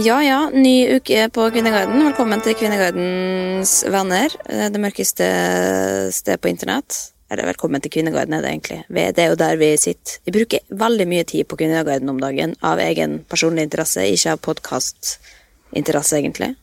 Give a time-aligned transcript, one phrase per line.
[0.00, 2.00] Ja ja, ny uke på Kvinneguiden.
[2.06, 4.30] Velkommen til Kvinneguidens venner.
[4.48, 5.26] eh, Det mørkeste
[6.12, 7.12] sted på internett.
[7.30, 8.84] Eller velkommen til Kvinneguiden, er det egentlig.
[8.88, 10.18] Det er jo der vi sitter.
[10.26, 14.38] Vi bruker veldig mye tid på Kvinneguiden om dagen av egen personlig interesse, ikke av
[14.40, 16.56] podkastinteresse, egentlig.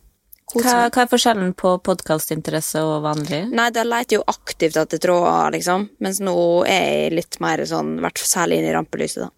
[0.54, 3.50] Hva, hva er forskjellen på podkastinteresse og vanlig?
[3.52, 5.90] Nei, da leter jo aktivt etter tråder, liksom.
[6.00, 9.30] Mens nå er jeg litt mer sånn, vært særlig inn i rampelyset, da.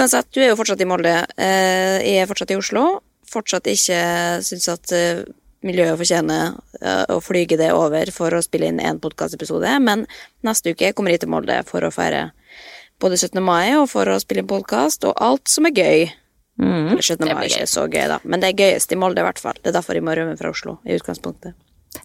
[0.00, 1.14] Uansett, du er jo fortsatt i Molde.
[1.38, 3.00] Eh, Jeg er fortsatt i Oslo.
[3.32, 4.00] Fortsatt ikke
[4.44, 5.22] syns at eh,
[5.66, 10.06] miljøet fortjener eh, å flyge det over for å spille inn en podkastepisode, men
[10.46, 12.30] neste uke kommer jeg til Molde for å feire
[13.02, 13.40] både 17.
[13.42, 16.06] mai og for å spille inn podkast og alt som er gøy.
[16.62, 17.26] Mm, 17.
[17.26, 19.58] mai er ikke så gøy, da, men det er gøyest i Molde, i hvert fall.
[19.58, 21.56] Det er derfor jeg må rømme fra Oslo, i utgangspunktet.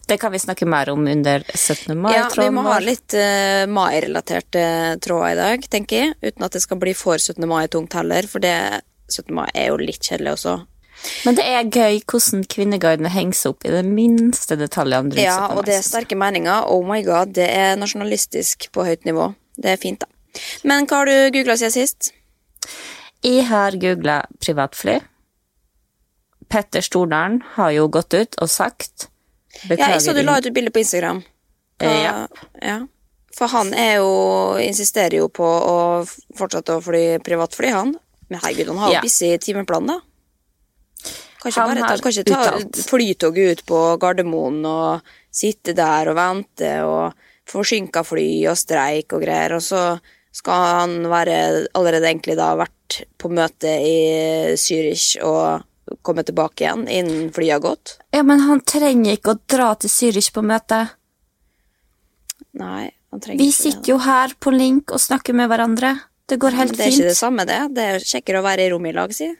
[0.08, 1.96] Det kan vi snakke mer om under 17.
[1.96, 2.12] mai.
[2.16, 4.64] Ja, vi må ha litt uh, mai-relaterte
[5.04, 6.16] tråder i dag, tenker jeg.
[6.24, 7.44] Uten at det skal bli for 17.
[7.48, 8.56] mai-tungt heller, for det
[9.08, 9.32] 17.
[9.36, 10.58] mai er jo litt kjedelig også.
[11.24, 15.12] Men det er gøy hvordan Kvinneguiden henger seg opp i de minste detaljene.
[15.14, 16.66] rundt Ja, og det er sterke meninger.
[16.66, 19.30] Oh my god, det er nasjonalistisk på høyt nivå.
[19.58, 20.40] Det er fint, da.
[20.68, 22.12] Men hva har du googla siden sist?
[23.24, 24.98] Jeg har googla privatfly.
[26.48, 29.08] Petter Stordalen har jo gått ut og sagt
[29.68, 31.22] Ja, jeg så du la ut et bilde på Instagram.
[31.82, 32.12] Hva, ja.
[32.62, 32.78] ja.
[33.36, 34.12] For han er jo
[34.62, 35.76] Insisterer jo på å
[36.38, 37.96] fortsette å fly privatfly, han.
[38.28, 39.02] Men herregud, han har jo Ja.
[39.04, 40.00] pissig timeplan, da.
[41.38, 46.18] Kan ikke, Han bare ta, kanskje ta flytoget ut på Gardermoen og sitte der og
[46.18, 47.12] vente og
[47.48, 49.82] forsinka fly og streik og greier, og så
[50.34, 51.38] skal han være
[51.78, 53.96] allerede egentlig da vært på møte i
[54.60, 55.64] Zürich og
[56.04, 57.96] komme tilbake igjen innen flyet har gått?
[58.14, 60.84] Ja, men han trenger ikke å dra til Zürich på møte.
[62.58, 65.94] Nei, han trenger Vi ikke det, sitter jo her på link og snakker med hverandre.
[66.28, 66.78] Det går helt fint.
[66.82, 67.60] det er ikke det samme, det.
[67.76, 69.30] Det er kjekkere å være i rom i lag, si.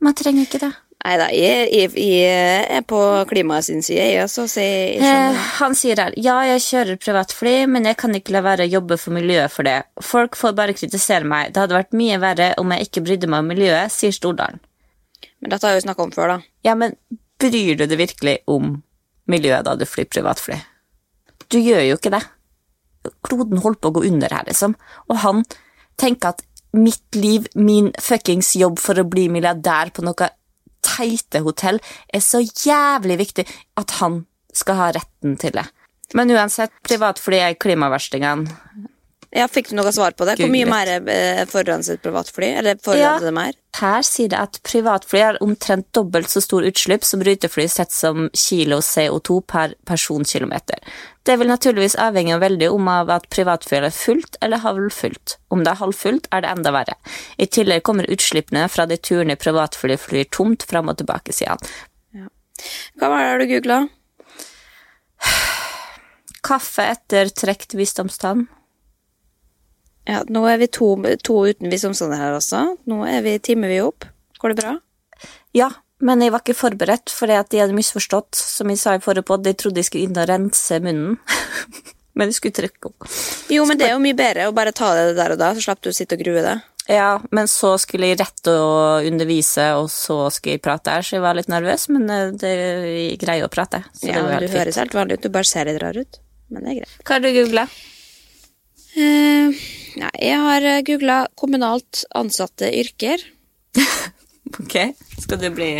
[0.00, 0.72] Man trenger ikke det.
[1.04, 2.98] Nei da, jeg, jeg, jeg er på
[3.30, 7.52] klimaet sin side, jeg også, så jeg, Eh, han sier her ja, jeg kjører privatfly,
[7.70, 9.76] men jeg kan ikke la være å jobbe for miljøet for det.
[10.02, 11.52] Folk får bare kritisere meg.
[11.52, 14.58] Det hadde vært mye verre om jeg ikke brydde meg om miljøet, sier Stordalen.
[15.40, 16.38] Men dette har jo snakka om før, da.
[16.66, 16.96] Ja, men
[17.38, 18.80] bryr du deg virkelig om
[19.30, 20.58] miljøet da du flyr privatfly?
[21.52, 22.24] Du gjør jo ikke det.
[23.26, 24.74] Kloden holder på å gå under her, liksom.
[25.12, 25.44] Og han
[26.00, 26.42] tenker at
[26.76, 30.32] mitt liv, min fuckings jobb for å bli milliardær på noe
[30.96, 31.80] teite hotell,
[32.12, 33.46] er så jævlig viktig
[33.76, 34.24] at han
[34.56, 35.66] skal ha retten til det.
[36.16, 38.56] Men uansett, privatfly er klimaverstingene.
[39.34, 40.36] Ja, Fikk du noe svar på det?
[40.40, 42.52] Hvor mye mer eh, forurenset privatfly?
[42.60, 43.56] Eller forurenset det mer?
[43.76, 48.30] Her sier det at privatfly har omtrent dobbelt så stor utslipp som rutefly sett som
[48.32, 50.80] kilo CO2 per personkilometer.
[51.26, 55.36] Det vil naturligvis avhenge veldig om av at privatflyet er fullt eller halvfullt.
[55.52, 56.96] Om det er halvfullt, er det enda verre.
[57.36, 62.30] I tillegg kommer utslippene fra de turene privatfly flyr tomt fram og tilbake, sier han.
[62.96, 63.82] Hva var det du googla?
[66.46, 68.46] Kaffe etter trekt visdomstann.
[70.06, 70.92] Ja, nå er vi to,
[71.26, 72.62] to uten visdomstanner her også.
[72.86, 74.06] Nå er vi, timer vi opp.
[74.38, 74.76] Går det bra?
[75.56, 75.70] Ja,
[76.04, 79.46] men jeg var ikke forberedt, fordi de hadde misforstått, som jeg sa i forrige podd.
[79.46, 81.16] De trodde jeg skulle inn og rense munnen.
[82.16, 83.08] men jeg skulle trykke opp.
[83.52, 85.64] Jo, men det er jo mye bedre å bare ta det der og da, så
[85.66, 86.54] slapp du å sitte og grue det.
[86.86, 91.16] Ja, men så skulle jeg rette og undervise, og så skulle jeg prate her, så
[91.16, 92.52] jeg var litt nervøs, men eh, det
[93.18, 93.82] greier å prate.
[93.96, 94.60] Så Ja, men Du fint.
[94.60, 96.20] høres helt vanlig ut, du bare ser litt rar ut.
[96.54, 96.96] Men det er greit.
[97.02, 97.66] Hva har du googla?
[98.96, 99.64] Eh,
[100.00, 103.24] nei, jeg har googla kommunalt ansatte yrker.
[104.56, 104.76] Ok,
[105.18, 105.70] skal du bli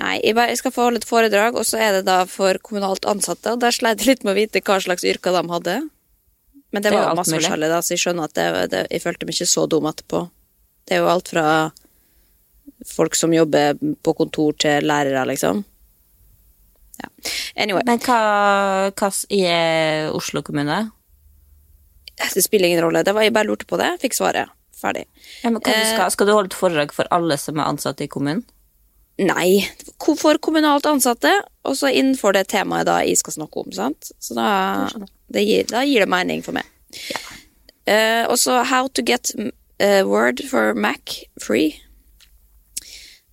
[0.00, 2.56] Nei, jeg, bare, jeg skal få holde et foredrag, og så er det da for
[2.64, 5.74] kommunalt ansatte, og der sleit jeg litt med å vite hva slags yrker de hadde.
[6.72, 8.80] Men det, Det var jo jo masse forskjellig, da, så jeg skjønner at det, det,
[8.88, 10.22] jeg følte meg ikke så dum etterpå.
[10.88, 11.46] Det er jo alt fra
[12.88, 15.62] folk som jobber på kontor til lærere, liksom.
[17.02, 17.12] Ja.
[17.60, 18.18] Anyway, Men hva,
[18.96, 20.80] hva i eh, Oslo kommune?
[22.34, 23.04] Det spiller ingen rolle.
[23.06, 24.52] Det var, jeg bare lurte på det, fikk svaret.
[24.82, 25.04] Ferdig.
[25.42, 27.70] Ja, men hva du Eh, skal, skal du holde et foredrag for alle som er
[27.70, 28.42] ansatte i kommunen?
[29.22, 29.62] Nei,
[30.00, 31.30] for kommunalt ansatte,
[31.68, 34.10] og så innenfor det temaet da jeg skal snakke om, sant?
[34.18, 34.88] Så da,
[35.30, 36.66] det gir, da gir det mening for meg.
[37.86, 39.34] Eh, og så How to get
[39.78, 41.76] eh, Word for Mac free.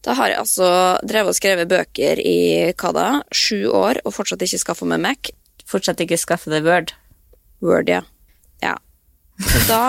[0.05, 0.69] Da har jeg altså
[1.07, 2.37] drevet og skrevet bøker i
[2.79, 5.31] hva da, sju år, og fortsatt ikke skaffa meg Mac.
[5.69, 6.93] Fortsatt ikke skaffe deg Word?
[7.63, 8.03] Word, ja.
[8.03, 8.18] ja.
[9.39, 9.81] Så, da,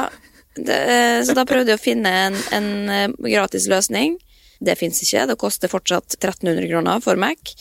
[0.57, 0.81] det,
[1.27, 4.19] så da prøvde jeg å finne en, en eh, gratis løsning.
[4.61, 5.27] Det fins ikke.
[5.31, 7.55] Det koster fortsatt 1300 kroner for Mac.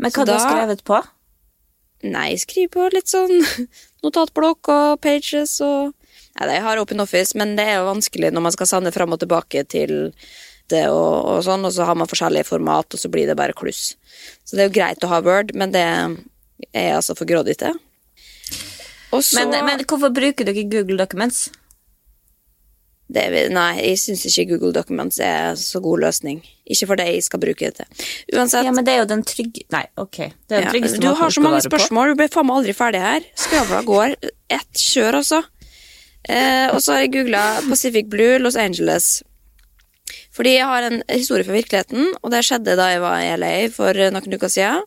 [0.00, 1.02] Men Så hva du har du skrevet på?
[2.06, 3.32] Nei, skriv på litt sånn
[4.04, 5.94] notatblokk og pages og
[6.36, 9.14] Nei, jeg har Open Office, men det er jo vanskelig når man skal sende fram
[9.16, 9.94] og tilbake til
[10.68, 13.56] det og, og sånn, og så har man forskjellige format, og så blir det bare
[13.56, 13.94] kluss.
[14.44, 16.12] Så det er jo greit å ha Word, men det er
[16.74, 17.78] jeg altså for grådig til.
[19.16, 21.46] Og så Men, men hvorfor bruker ikke Google Documents?
[23.06, 23.22] det,
[23.54, 26.40] Nei, jeg syns ikke Google Documents er så god løsning.
[26.66, 28.06] Ikke for det jeg skal bruke det til.
[28.34, 29.62] Uansett Ja, men det er jo den trygge...
[29.70, 30.18] Nei, ok.
[30.48, 31.68] Det er den Ja, du har så mange på.
[31.70, 33.28] spørsmål, du blir faen meg aldri ferdig her.
[33.38, 34.16] Skravla går.
[34.50, 35.44] Ett kjør, altså.
[36.26, 39.22] Eh, og så har jeg googla Pacific Blue Los Angeles.
[40.34, 43.54] Fordi jeg har en historie fra virkeligheten, og det skjedde da jeg var i LA
[43.72, 44.82] for noen uker siden.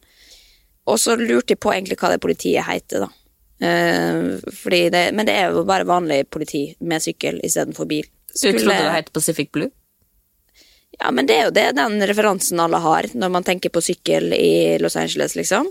[0.90, 3.10] Og så lurte jeg på egentlig hva det politiet heter, da.
[3.62, 8.08] Eh, det, men det er jo bare vanlig politi med sykkel istedenfor bil.
[8.30, 9.70] Du trodde det het Pacific Blue?
[11.00, 14.34] Ja, men det er jo det, den referansen alle har når man tenker på sykkel
[14.36, 15.70] i Los Angeles, liksom.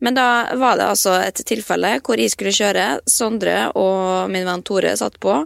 [0.00, 2.84] Men da var det altså et tilfelle hvor jeg skulle kjøre.
[3.10, 5.42] Sondre og min venn Tore satt på.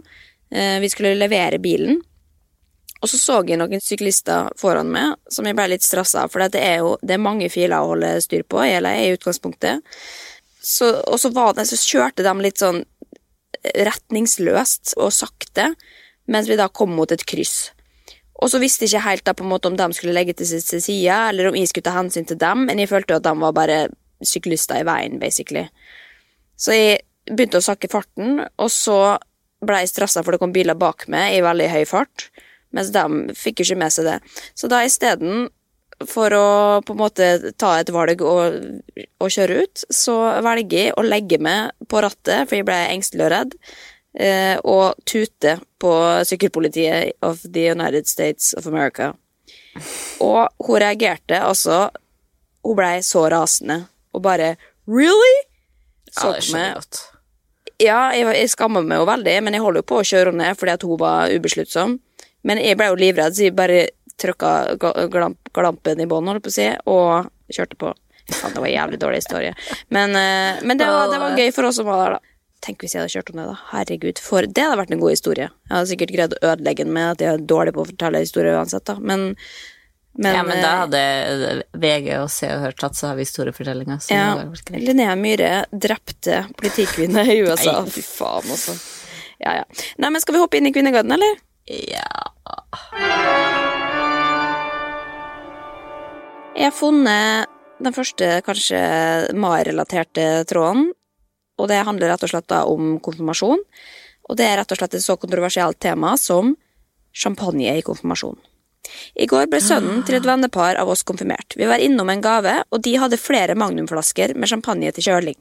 [0.51, 1.99] Eh, Vi skulle levere bilen.
[3.01, 6.41] Og så så jeg noen syklister foran meg som jeg ble litt stressa av, for
[6.49, 9.83] det er jo det er mange filer å holde styr på, eller i utgangspunktet.
[10.65, 12.81] Så, og så, det, så kjørte de litt sånn
[13.85, 15.71] retningsløst og sakte,
[16.31, 17.69] mens vi da kom mot et kryss.
[18.41, 20.49] Og så visste jeg ikke helt da på en måte om de skulle legge til
[20.49, 23.27] sin side, eller om jeg skulle ta hensyn til dem, men jeg følte jo at
[23.27, 23.77] de var bare
[24.25, 25.67] syklister i veien, basically.
[26.57, 26.99] Så jeg
[27.29, 29.17] begynte å sakke farten, og så
[29.65, 32.29] ble jeg stressa for det kom biler bak meg i veldig høy fart,
[32.75, 33.05] mens de
[33.37, 34.17] fikk jo ikke med seg det.
[34.57, 35.47] Så da isteden
[36.03, 36.47] for å
[36.83, 37.27] på en måte
[37.59, 38.55] ta et valg og,
[39.23, 43.27] og kjøre ut, så velger jeg å legge meg på rattet, for jeg ble engstelig
[43.27, 43.55] og redd,
[44.19, 45.93] eh, og tute på
[46.27, 49.13] sykkelpolitiet of the United States of America.
[50.23, 51.89] Og hun reagerte altså
[52.63, 53.75] Hun blei så rasende
[54.15, 54.55] og bare
[54.87, 55.35] Really?
[56.09, 57.01] Så Ja, det skjønner godt.
[57.83, 60.47] Ja, jeg, jeg skammer meg jo veldig, men jeg holder jo på å kjøre henne
[60.47, 61.97] ned fordi at hun var ubesluttsom.
[62.47, 63.81] Men jeg ble jo livredd, så jeg bare
[64.21, 64.51] trykka
[65.11, 67.91] glamp, glampen i bånn, holdt på å si, og kjørte på.
[68.33, 69.51] Faen, det var en jævlig dårlig historie.
[69.93, 72.31] Men, eh, men det, var, det var gøy for oss som var der, da.
[72.65, 73.55] Tenk hvis jeg hadde kjørt om det, da.
[73.69, 75.47] Herregud, for det hadde vært en god historie.
[75.67, 78.21] Jeg hadde sikkert greid å ødelegge den med at jeg er dårlig på å fortelle
[78.23, 78.95] historier uansett, da.
[78.97, 79.27] Men,
[80.15, 83.99] men, ja, men da eh, hadde VG og Se og Hør tatt seg av historiefortellinga.
[84.09, 84.29] Ja.
[84.73, 87.81] Linnea Myhre drepte politikvinne i USA.
[87.83, 87.93] Nei.
[87.93, 88.77] Fy faen, altså.
[89.43, 89.65] Ja, ja.
[90.01, 91.43] Nei, men skal vi hoppe inn i Kvinneguiden, eller?
[91.69, 92.31] Ja.
[96.65, 97.51] Jeg har funnet
[97.85, 98.79] den første kanskje
[99.37, 100.87] MAR-relaterte tråden,
[101.61, 103.61] og det handler rett og slett da om konfirmasjon.
[104.25, 106.55] og det er rett og slett et så kontroversielt tema som
[107.13, 108.39] champagne i konfirmasjon.
[109.13, 111.53] I går ble sønnen til et vennepar av oss konfirmert.
[111.55, 115.37] Vi var innom en gave, og de hadde flere magnumflasker med champagne til kjøling.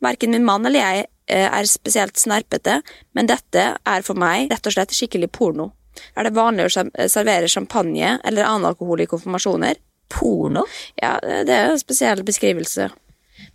[0.00, 2.80] Verken min mann eller jeg eh, er spesielt snerpete,
[3.12, 5.74] men dette er for meg rett og slett skikkelig porno.
[6.16, 9.76] Er det vanlig å servere champagne eller annen alkohol i konfirmasjoner?
[10.12, 10.64] Porno?
[11.00, 12.90] Ja, det er en spesiell beskrivelse.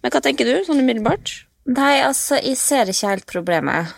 [0.03, 1.33] Men hva tenker du, sånn umiddelbart?
[1.69, 3.93] Nei, altså, jeg ser ikke helt problemet.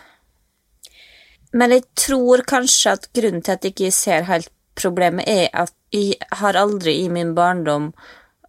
[1.56, 5.74] Men jeg tror kanskje at grunnen til at jeg ikke ser helt problemet, er at
[5.92, 7.92] jeg har aldri i min barndom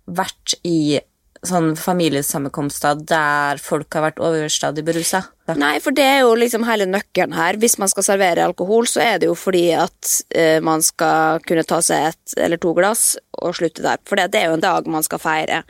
[0.06, 1.00] vært i
[1.46, 5.25] sånn familiesammenkomster der folk har vært overstadig berusa.
[5.58, 7.58] Nei, for det er jo liksom hele nøkkelen her.
[7.58, 11.66] Hvis man skal servere alkohol, så er det jo fordi at eh, man skal kunne
[11.66, 13.99] ta seg et eller to glass og slutte der.
[14.06, 15.64] For det, det er jo en dag man skal feire.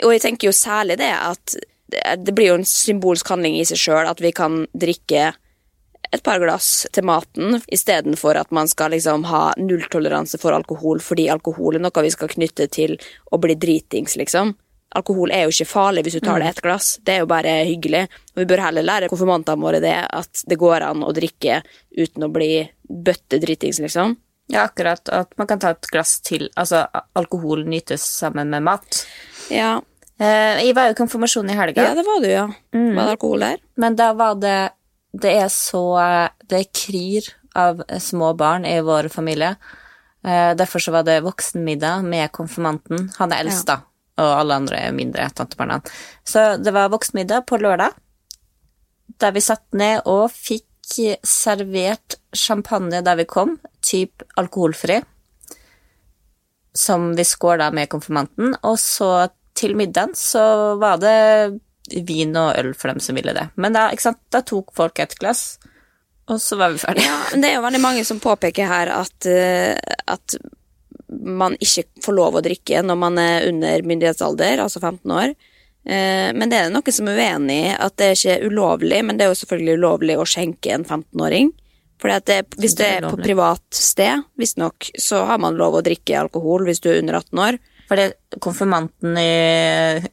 [0.00, 1.58] Og jeg tenker jo særlig det at
[1.92, 5.32] det, det blir jo en symbolsk handling i seg sjøl at vi kan drikke
[6.08, 11.28] et par glass til maten, istedenfor at man skal liksom ha nulltoleranse for alkohol fordi
[11.28, 12.96] alkohol er noe vi skal knytte til
[13.28, 14.54] å bli dritings, liksom.
[14.96, 17.64] Alkohol er jo ikke farlig hvis du tar det et glass, det er jo bare
[17.68, 18.06] hyggelig.
[18.34, 21.60] Og vi bør heller lære konfirmantene våre det, at det går an å drikke
[21.98, 24.16] uten å bli bøttedritings, liksom.
[24.48, 25.08] Ja, akkurat.
[25.12, 26.48] At man kan ta et glass til.
[26.56, 29.04] Altså, alkohol nytes sammen med mat.
[29.52, 29.80] Ja,
[30.18, 31.78] Eh, jeg var jo i konfirmasjon i helga.
[31.86, 32.46] ja det var du, ja.
[32.74, 33.58] Var det alkohol der?
[33.76, 34.70] Men da var det
[35.14, 37.22] Det er så Det kryr
[37.54, 39.52] av små barn i vår familie.
[40.24, 43.12] Eh, Derfor så var det voksenmiddag med konfirmanten.
[43.18, 43.76] Han er eldst, da,
[44.18, 45.80] og alle andre er mindre, tantebarna.
[46.26, 47.94] Så det var voksenmiddag på lørdag,
[49.18, 50.66] der vi satt ned og fikk
[51.26, 55.02] servert champagne der vi kom, typ alkoholfri,
[56.78, 61.58] som vi skåla med konfirmanten, og så til middagen så var det
[62.06, 63.48] vin og øl for dem som ville det.
[63.56, 63.88] Men da,
[64.30, 65.58] da tok folk et glass,
[66.28, 67.08] og så var vi ferdige.
[67.08, 69.74] Ja, det er jo veldig mange som påpeker her at, eh,
[70.06, 70.36] at
[71.08, 75.32] man ikke får lov å drikke når man er under myndighetsalder, altså 15 år.
[75.88, 79.16] Eh, Men det er noen som er uenig i at det er ikke ulovlig, men
[79.16, 81.54] det er jo selvfølgelig ulovlig å skjenke en 15-åring.
[81.98, 86.20] For hvis det er er på privat sted, visstnok, så har man lov å drikke
[86.20, 87.58] alkohol hvis du er under 18 år.
[87.88, 88.12] For det,
[88.44, 90.04] konfirmanten i,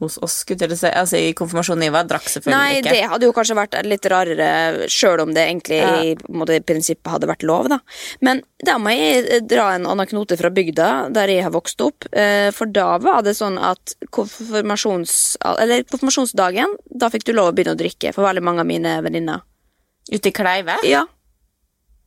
[0.00, 2.90] hos oss, skulle jeg si, altså i konfirmasjonen jeg drakk selvfølgelig Nei, ikke.
[2.96, 4.48] det hadde jo kanskje vært litt rarere,
[4.90, 5.92] sjøl om det egentlig Ja.
[6.02, 7.78] i, måte, i prinsippet hadde vært lov, da.
[8.20, 12.08] Men da må jeg dra en anekdote fra bygda, der jeg har vokst opp.
[12.12, 15.36] eh, For da var det sånn at konfirmasjons...
[15.44, 18.96] Eller konfirmasjonsdagen, da fikk du lov å begynne å drikke for veldig mange av mine
[19.06, 19.44] venninner.
[20.10, 20.78] Ute i Kleive?
[20.88, 21.04] Ja.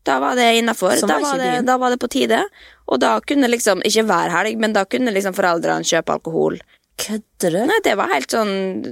[0.04, 0.98] Da var det innafor.
[1.08, 2.44] Da, da var det på tide.
[2.90, 6.58] Og da kunne liksom, ikke hver helg, men da kunne liksom foreldrene kjøpe alkohol.
[7.00, 7.60] Kødder du?
[7.66, 8.52] Nei, det var helt sånn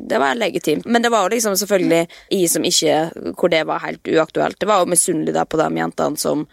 [0.10, 0.88] Det var legitimt.
[0.90, 4.60] Men det var jo liksom selvfølgelig i som ikke Hvor det var helt uaktuelt.
[4.60, 6.46] Det var jo misunnelig da på de jentene som,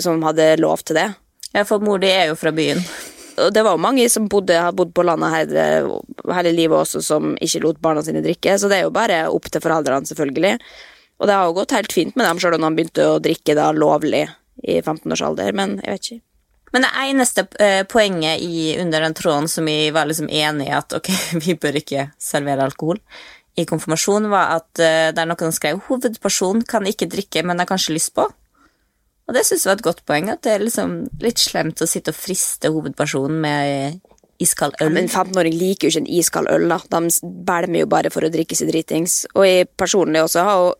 [0.00, 1.08] som hadde lov til det.
[1.52, 2.80] Ja, for mor di er jo fra byen.
[3.42, 5.66] Og det var jo mange som bodde, har bodd på landet hele,
[6.32, 8.56] hele livet også, som ikke lot barna sine drikke.
[8.60, 10.58] Så det er jo bare opp til foreldrene, selvfølgelig.
[11.20, 13.56] Og det har jo gått helt fint med dem, sjøl om de begynte å drikke
[13.56, 14.26] da lovlig
[14.62, 15.52] i 15-årsalder.
[15.56, 16.24] men jeg vet ikke.
[16.72, 20.76] Men det eneste eh, poenget i, under den tråden som vi var liksom enige i
[20.76, 21.10] at ok,
[21.44, 23.00] vi bør ikke servere alkohol
[23.60, 27.60] i konfirmasjon, var at eh, det er noen som skrev hovedperson kan ikke drikke, men
[27.60, 28.24] har kanskje lyst på.
[29.28, 31.88] Og det synes jeg var et godt poeng, at det er liksom litt slemt å
[31.88, 34.00] sitte og friste hovedpersonen med
[34.42, 34.90] iskald øl.
[34.96, 36.80] Men 15-åring liker jo ikke en iskald øl, da.
[36.90, 39.22] De bælmer jo bare for å drikke seg dritings.
[39.36, 40.72] Og jeg personlig også har jo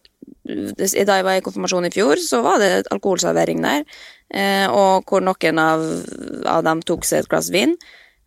[0.42, 0.86] Da
[1.16, 3.84] jeg var i konfirmasjon i fjor, så var det alkoholservering der.
[4.32, 5.82] Eh, og hvor noen av,
[6.48, 7.76] av dem tok seg et glass vin.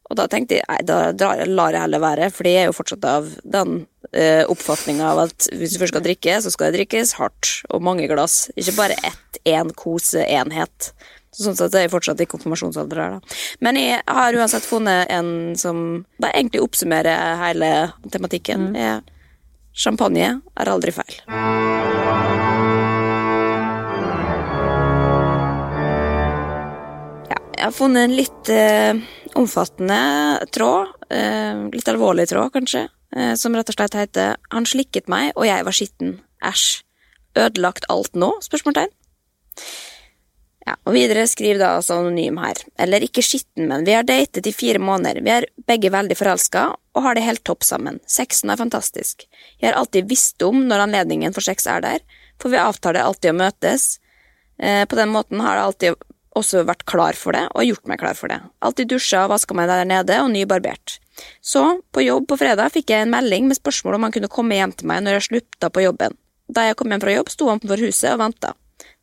[0.05, 2.75] Og da tenkte jeg nei, da drar, lar jeg heller være, for jeg er jo
[2.77, 3.79] fortsatt av den
[4.11, 7.81] eh, oppfatninga av at hvis du først skal drikke, så skal det drikkes hardt og
[7.85, 8.45] mange glass.
[8.53, 10.91] Ikke bare ett én koseenhet.
[11.35, 13.39] Så Sånn sett er jeg fortsatt i konfirmasjonsalder her, da.
[13.65, 15.81] Men jeg har uansett funnet en som
[16.21, 17.73] da egentlig oppsummerer hele
[18.13, 18.71] tematikken.
[18.77, 19.03] Er
[19.75, 21.19] champagne er aldri feil.
[27.65, 28.97] Jeg har funnet en litt eh,
[29.41, 29.95] omfattende
[30.53, 30.91] tråd.
[31.09, 32.83] Eh, litt alvorlig tråd, kanskje.
[33.17, 36.19] Eh, som rett og slett heter 'Han slikket meg, og jeg var skitten'.
[36.45, 36.83] Æsj.
[37.35, 38.37] Ødelagt alt nå?
[38.45, 38.93] spørsmålstegn.
[40.67, 42.53] Ja, og videre skriver da altså anonym her.
[42.77, 45.23] Eller ikke skitten, men vi har datet i fire måneder.
[45.23, 47.99] Vi er begge veldig forelska og har det helt topp sammen.
[48.05, 49.25] Sexen er fantastisk.
[49.59, 51.99] Jeg har alltid visst om når anledningen for sex er der,
[52.39, 53.99] for vi avtaler alltid å møtes.
[54.59, 55.95] Eh, på den måten har det alltid
[56.35, 58.41] også vært klar for det, og gjort meg klar for det.
[58.65, 60.99] Alltid dusja og vaska meg der nede, og nybarbert.
[61.39, 61.63] Så,
[61.95, 64.73] på jobb på fredag fikk jeg en melding med spørsmål om han kunne komme hjem
[64.75, 66.17] til meg når jeg slutta på jobben.
[66.51, 68.51] Da jeg kom hjem fra jobb, sto han på huset og venta.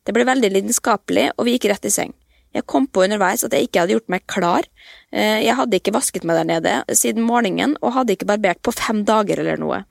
[0.04, 2.12] Det ble veldig lidenskapelig, og vi gikk rett i seng.
[2.52, 4.66] Jeg kom på underveis at jeg ikke hadde gjort meg klar.
[5.10, 8.74] Eh, Jeg hadde ikke vasket meg der nede siden morgenen, og hadde ikke barbert på
[8.76, 9.84] fem dager eller noe.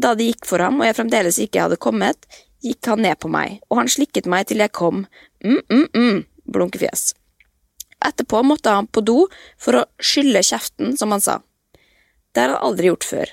[0.00, 2.24] Da det gikk for ham, og jeg fremdeles ikke hadde kommet,
[2.64, 5.04] gikk han ned på meg, og han slikket meg til jeg kom.
[5.44, 6.22] Mm, mm, mm,
[6.54, 7.12] blunkefjes.
[8.02, 9.26] Etterpå måtte han på do
[9.60, 11.38] for å skylle kjeften, som han sa.
[12.34, 13.32] Det har han aldri gjort før.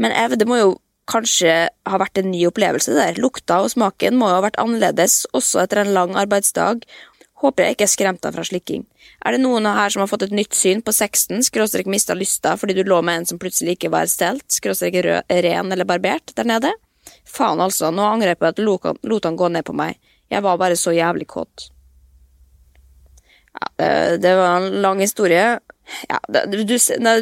[0.00, 0.74] Men Ev, det må jo
[1.10, 3.18] kanskje ha vært en ny opplevelse der.
[3.20, 6.84] Lukta og smaken må jo ha vært annerledes også etter en lang arbeidsdag.
[7.40, 8.84] Håper jeg ikke er skremt av fra slikking.
[9.24, 12.52] Er det noen her som har fått et nytt syn på sexen, skråstrek mista lysta
[12.60, 16.48] fordi du lå med en som plutselig ikke var stelt, skråstrek ren eller barbert der
[16.48, 16.72] nede?
[17.24, 19.96] Faen altså, nå angrer jeg på at jeg lot han gå ned på meg.
[20.30, 21.70] Jeg var bare så jævlig kåt.
[23.56, 25.58] Ja, det, det var en lang historie.
[26.08, 26.76] Ja, du, du,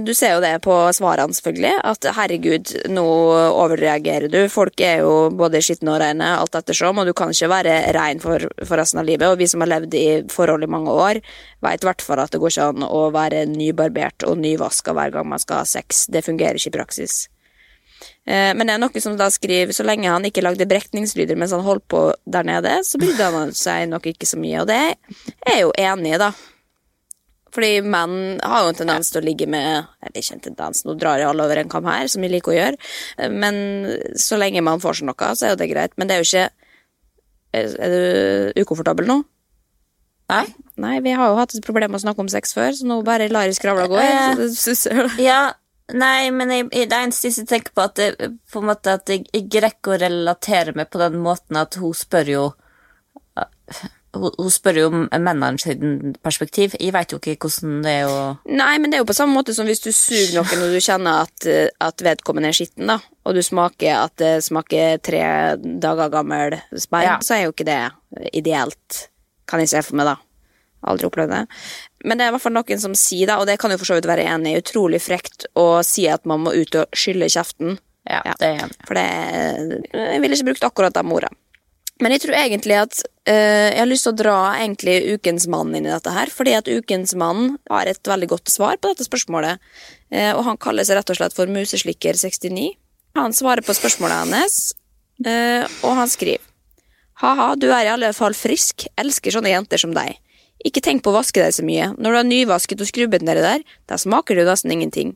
[0.05, 3.05] du ser jo det på svarene, selvfølgelig, at herregud, nå
[3.49, 4.41] overreagerer du.
[4.53, 8.21] Folk er jo både skitne og reine, alt ettersom, og du kan ikke være rein
[8.23, 9.27] for, for resten av livet.
[9.31, 11.23] Og vi som har levd i forhold i mange år,
[11.65, 15.17] vet i hvert fall at det går ikke an å være nybarbert og nyvaska hver
[15.17, 16.07] gang man skal ha sex.
[16.13, 17.25] Det fungerer ikke i praksis.
[18.29, 21.55] Eh, Men det er noen som da skriver så lenge han ikke lagde brekningslyder mens
[21.57, 24.79] han holdt på der nede, så brydde han seg nok ikke så mye, og det
[24.85, 26.33] er jeg jo enig i, da.
[27.57, 30.93] Fordi menn har jo en tendens til å ligge med Eller ikke en tendens, nå
[31.01, 32.77] drar jeg alle over en kam her, som vi liker å gjøre,
[33.19, 33.57] Eh, men
[34.21, 35.97] så lenge man får seg noe, så er jo det greit.
[35.97, 36.51] Men det er jo ikke
[37.57, 37.89] Er
[38.53, 39.23] du ukomfortabel nå?
[40.29, 40.45] Nei?
[40.77, 42.99] Nei, vi har jo hatt et problem med å snakke om sex før, så nå
[43.07, 43.97] bare lar jeg skravla gå.
[43.97, 44.19] Eh.
[44.37, 45.09] så det susser.
[45.25, 45.55] Ja,
[45.95, 49.09] nei, men jeg, jeg, det eneste jeg tenker på, at det, på en måte at
[49.09, 52.47] jeg, jeg greier å relatere meg på den måten at hun spør jo
[54.17, 56.75] hun, hun spør jo om mennene sin perspektiv.
[56.81, 59.37] Jeg veit jo ikke hvordan det er å Nei, men det er jo på samme
[59.37, 62.89] måte som hvis du suger noen og du kjenner at, eh, at vedkommende er skitten,
[62.91, 65.23] da, og du smaker at det smaker tre
[65.61, 67.19] dager gammel sperm, Ja.
[67.25, 67.81] så er jo ikke det
[68.33, 69.05] ideelt,
[69.49, 70.17] kan jeg se for meg, da.
[70.87, 71.43] Aldri opplevd det.
[72.07, 73.91] Men det er i hvert fall noen som sier, da, og det kan jo for
[73.91, 77.31] så vidt være enig i, utrolig frekt å si at man må ut og skylle
[77.33, 77.79] kjeften.
[78.09, 78.79] Ja, det er enig.
[78.89, 79.07] For det
[79.93, 81.35] Jeg ville ikke brukt akkurat de ordene.
[81.99, 85.73] Men jeg tror egentlig at øh, jeg har lyst til å dra egentlig ukens mann
[85.75, 89.07] inn i dette her, fordi at ukens mann har et veldig godt svar på dette
[89.09, 89.59] spørsmålet,
[90.15, 92.69] eh, og han kaller seg rett og slett for Museslikker69.
[93.19, 94.61] Han svarer på spørsmålet hennes,
[95.27, 96.45] øh, og han skriver
[97.19, 100.21] Ha-ha, du er i alle fall frisk, elsker sånne jenter som deg.
[100.67, 103.45] Ikke tenk på å vaske deg så mye, når du har nyvasket og skrubbet nedi
[103.45, 105.15] der, da smaker det jo nesten ingenting.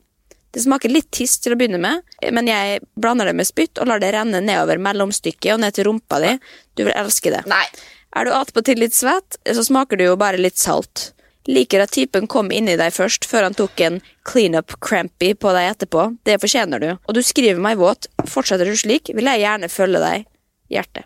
[0.53, 3.89] Det smaker litt tiss til å begynne med, men jeg blander det med spytt og
[3.89, 6.35] lar det renne nedover mellomstykket og ned til rumpa di.
[6.77, 7.41] Du vil elske det.
[7.49, 7.65] Nei.
[8.13, 11.09] Er du attpåtil litt svett, så smaker det jo bare litt salt.
[11.49, 13.97] Liker at typen kom inni deg først, før han tok en
[14.29, 16.05] clean-up crampy på deg etterpå.
[16.23, 16.91] Det fortjener du.
[16.93, 18.07] Og du skriver meg våt.
[18.29, 20.29] Fortsetter du slik, vil jeg gjerne følge deg.
[20.71, 21.03] Hjerte.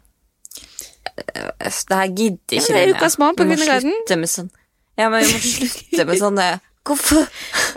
[1.17, 4.27] Det her gidder ikke Ja, det er ukas mann på Kvinneguiden.
[4.29, 4.49] sånn
[4.97, 6.41] Ja, men vi må slutte med sånn
[6.87, 7.25] Hvorfor?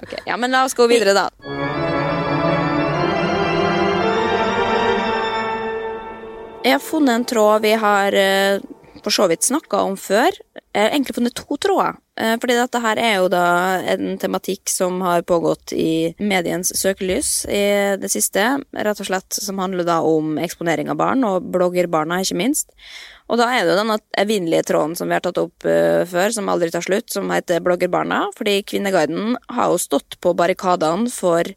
[0.04, 1.28] Okay, ja, men la oss gå videre, da.
[6.60, 8.60] Jeg har funnet en tråd vi har eh,
[9.00, 10.28] for så vidt snakka om før.
[10.54, 11.96] Jeg har egentlig funnet to tråder.
[12.20, 13.44] Eh, fordi dette her er jo da
[13.94, 18.44] en tematikk som har pågått i mediens søkelys i det siste.
[18.76, 22.74] Rett og slett som handler da om eksponering av barn, og bloggerbarna, ikke minst.
[23.30, 26.34] Og da er det jo denne evinnelige tråden som vi har tatt opp eh, før,
[26.34, 28.26] som aldri tar slutt, som heter Bloggerbarna.
[28.36, 31.48] Fordi Kvinneguiden har jo stått på barrikadene for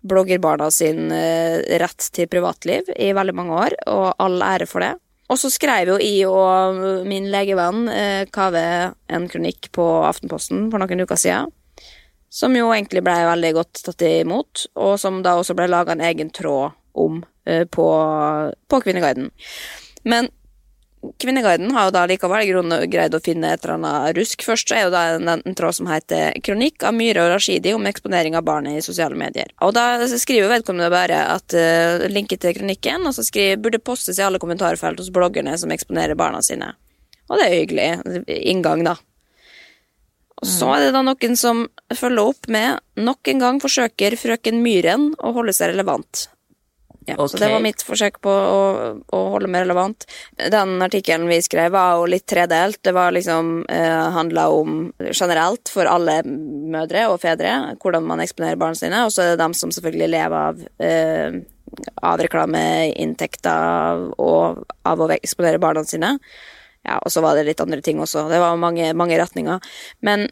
[0.00, 4.94] bloggerbarna sin eh, rett til privatliv i veldig mange år, og all ære for det.
[5.30, 8.64] Og så skrev jo jeg og min legevenn eh, Kave
[9.10, 11.52] en kronikk på Aftenposten for noen uker siden.
[12.30, 16.04] Som jo egentlig ble veldig godt tatt imot, og som da også ble laga en
[16.06, 17.86] egen tråd om eh, på,
[18.70, 19.30] på Kvinneguiden.
[20.06, 20.30] Men
[21.00, 22.50] Kvinneguiden har jo da likevel
[22.92, 24.42] greid å finne et eller annet rusk.
[24.44, 27.72] Først så er jo da en, en tråd som heter 'Kronikk av Myhre og Rashidi
[27.72, 29.54] om eksponering av barnet i sosiale medier'.
[29.64, 34.20] Og da skriver vedkommende bare at uh, linket til kronikken, og så skriver 'burde postes
[34.20, 36.74] i alle kommentarfelt hos bloggerne som eksponerer barna sine'.
[37.30, 38.26] Og det er hyggelig.
[38.52, 38.98] Inngang, da.
[40.40, 44.60] Og så er det da noen som følger opp med 'nok en gang forsøker frøken
[44.60, 46.28] Myhren å holde seg relevant'.
[47.10, 48.62] Ja, Så det var mitt forsøk på å,
[49.12, 50.06] å holde meg relevant.
[50.52, 52.80] Den artikkelen vi skrev, var jo litt tredelt.
[52.86, 58.60] Det var liksom eh, handla om generelt for alle mødre og fedre hvordan man eksponerer
[58.60, 61.40] barna sine, og så er det dem som selvfølgelig lever av eh,
[62.02, 66.16] av reklameinntekter og av å eksponere barna sine.
[66.86, 68.26] Ja, og så var det litt andre ting også.
[68.30, 69.60] Det var mange, mange retninger.
[70.00, 70.30] Men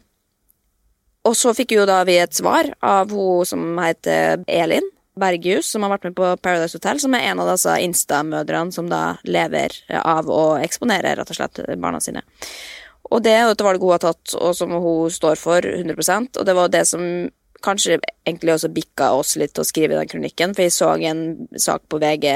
[1.27, 4.85] Og så fikk jo da vi et svar av hun som heter Elin
[5.19, 8.89] Bergius, som har vært med på Paradise Hotel, som er en av disse Insta-mødrene som
[8.91, 12.23] da lever av å eksponere rett og slett barna sine.
[13.09, 16.45] Og det er et valg hun har tatt, og som hun står for 100% og
[16.45, 17.03] det var det som
[17.65, 21.23] kanskje egentlig også bikka oss litt til å skrive den kronikken, for jeg så en
[21.59, 22.27] sak på VG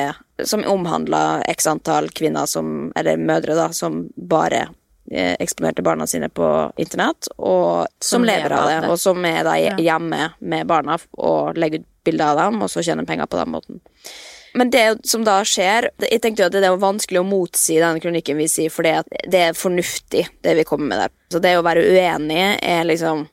[0.50, 4.65] som omhandla x antall kvinner som, eller mødre, da, som bare
[5.13, 6.49] eksponerte barna sine på
[6.82, 8.91] internett, og som, Som lever av det, det.
[8.91, 12.84] og som er da hjemme med barna og legger ut bilder av dem, og så
[12.84, 13.84] tjener penger på den måten.
[14.54, 18.02] Men det som da skjer Jeg tenkte jo at det er vanskelig å motsi den
[18.04, 21.13] kronikken vi sier, fordi at det er fornuftig, det vi kommer med der.
[21.34, 23.28] Så det å være uenig er liksom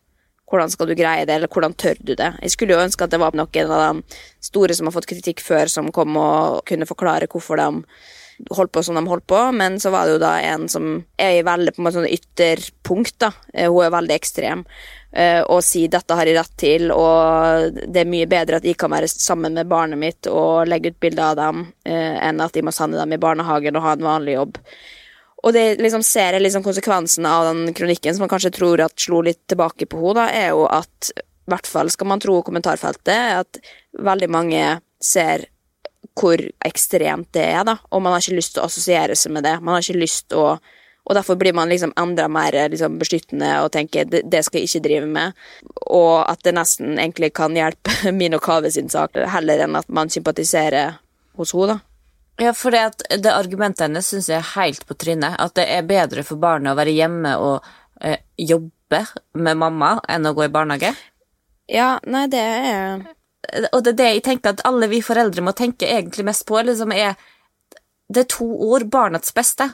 [0.50, 2.32] Hvordan skal du greie det, eller hvordan tør du det?
[2.42, 5.38] Jeg skulle jo ønske at det var noen av de store som har fått kritikk
[5.46, 7.84] før, som kom og kunne forklare hvorfor de
[8.50, 10.88] holdt på som de holdt på, men så var det jo da en som
[11.20, 13.33] er i veldig på en måte sånn ytterpunkt, da.
[13.55, 14.64] Eh, Hun er veldig ekstrem.
[15.12, 18.76] eh, Og sier 'dette har jeg rett til', og det er mye bedre at jeg
[18.76, 22.53] kan være sammen med barnet mitt og legge ut bilder av dem, eh, enn at
[22.55, 24.59] jeg må sende dem i barnehagen og ha en vanlig jobb.
[25.42, 28.92] Og det liksom ser jeg liksom konsekvensen av den kronikken, som man kanskje tror at
[29.00, 33.40] slo litt tilbake på henne, er jo at i hvert fall skal man tro kommentarfeltet,
[33.40, 33.59] at
[33.98, 35.46] veldig mange ser
[36.18, 39.46] hvor ekstremt det er, da, og man har ikke lyst til å assosiere seg med
[39.46, 39.56] det.
[39.60, 40.52] Man har ikke lyst til å
[41.10, 44.68] og derfor blir man liksom enda mer liksom, beskyttende og tenker det, det skal jeg
[44.68, 45.38] ikke drive med.
[45.90, 49.88] Og at det nesten egentlig kan hjelpe min og Kave sin sak, heller enn at
[49.88, 51.00] man sympatiserer
[51.40, 51.74] hos henne.
[51.74, 52.44] da.
[52.46, 55.34] Ja, for det, at det argumentet hennes syns jeg er helt på trynet.
[55.42, 57.66] At det er bedre for barnet å være hjemme og
[58.00, 59.02] eh, jobbe
[59.34, 60.94] med mamma enn å gå i barnehage.
[61.70, 63.02] Ja, nei, det er
[63.72, 66.61] Og det er det jeg tenker at alle vi foreldre må tenke egentlig mest på,
[66.62, 67.16] liksom er
[68.11, 69.70] Det er to ord barnets beste.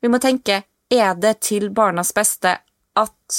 [0.00, 2.58] Vi må tenke er det til barnas beste
[2.96, 3.38] at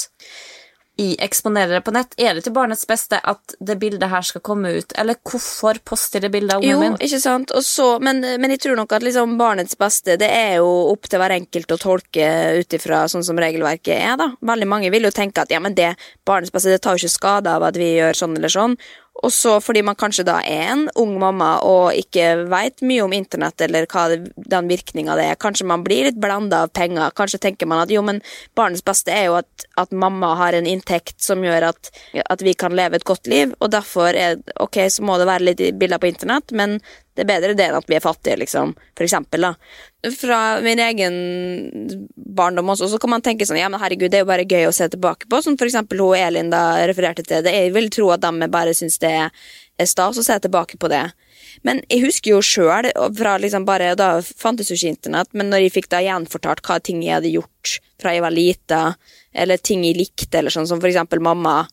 [1.00, 2.12] jeg eksponerer det på nett?
[2.20, 4.92] Er det til barnets beste at det bildet her skal komme ut?
[5.00, 6.98] Eller hvorfor poster det bildet av ungen Jo, min?
[7.00, 7.54] ikke sant?
[7.56, 11.08] Og så, men, men jeg tror nok at liksom barnets beste Det er jo opp
[11.08, 12.26] til hver enkelt å tolke
[12.60, 14.18] ut ifra sånn som regelverket er.
[14.20, 14.30] da.
[14.52, 15.94] Veldig mange vil jo tenke at ja, men det
[16.28, 18.76] barnets beste det tar jo ikke skade av at vi gjør sånn eller sånn.
[19.20, 23.12] Og så fordi man kanskje da er en ung mamma og ikke veit mye om
[23.16, 27.12] internett eller hva den virkninga det er, kanskje man blir litt blanda av penger.
[27.16, 28.22] Kanskje tenker man at jo, men
[28.58, 31.92] barnets beste er jo at, at mamma har en inntekt som gjør at,
[32.24, 35.48] at vi kan leve et godt liv, og derfor er ok, så må det være
[35.50, 36.78] litt bilder på internett, men
[37.16, 40.10] det er bedre det enn at vi er fattige, liksom, for eksempel, da.
[40.14, 41.16] Fra min egen
[42.14, 44.68] barndom også, så kan man tenke sånn, ja, men herregud, det er jo bare gøy
[44.68, 47.52] å se tilbake på, som for eksempel hun Elin da refererte til det.
[47.56, 51.08] Jeg vil tro at de bare syns det er stas å se tilbake på det.
[51.66, 55.64] Men jeg husker jo sjøl, fra liksom bare Da fantes jo ikke internett, men når
[55.64, 58.80] jeg fikk da gjenfortalt hva ting jeg hadde gjort fra jeg var lita,
[59.36, 61.64] eller ting jeg likte, eller sånn som for eksempel mamma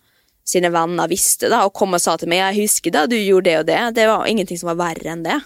[0.47, 3.49] sine venner visste, da, og kom og sa til meg 'jeg husker da du gjorde
[3.49, 5.41] det og det', det var ingenting som var verre enn det.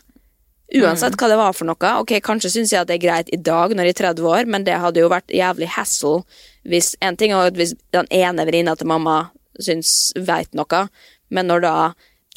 [0.71, 1.89] Uansett hva det var for noe.
[1.99, 4.47] Ok, Kanskje syns jeg at det er greit i dag, når jeg er 30 år,
[4.47, 6.23] men det hadde jo vært jævlig hassle
[6.63, 10.87] hvis En ting er at hvis den ene venninna til mamma syns veit noe,
[11.29, 11.75] men når da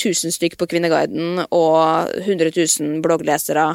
[0.01, 3.67] 1000 stykk på Kvinneguiden og 100 000 blogglesere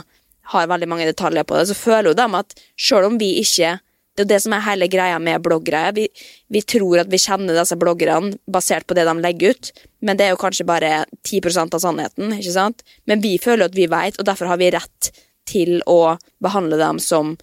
[0.49, 3.77] har veldig mange detaljer på det, så føler hun dem at sjøl om vi ikke
[4.15, 5.93] Det er jo det som er hele greia med bloggere.
[5.95, 6.07] Vi,
[6.51, 10.25] vi tror at vi kjenner disse bloggerne basert på det de legger ut, men det
[10.27, 12.83] er jo kanskje bare 10% av sannheten, ikke sant?
[13.07, 15.11] Men vi føler at vi vet, og derfor har vi rett
[15.49, 17.37] til å behandle dem som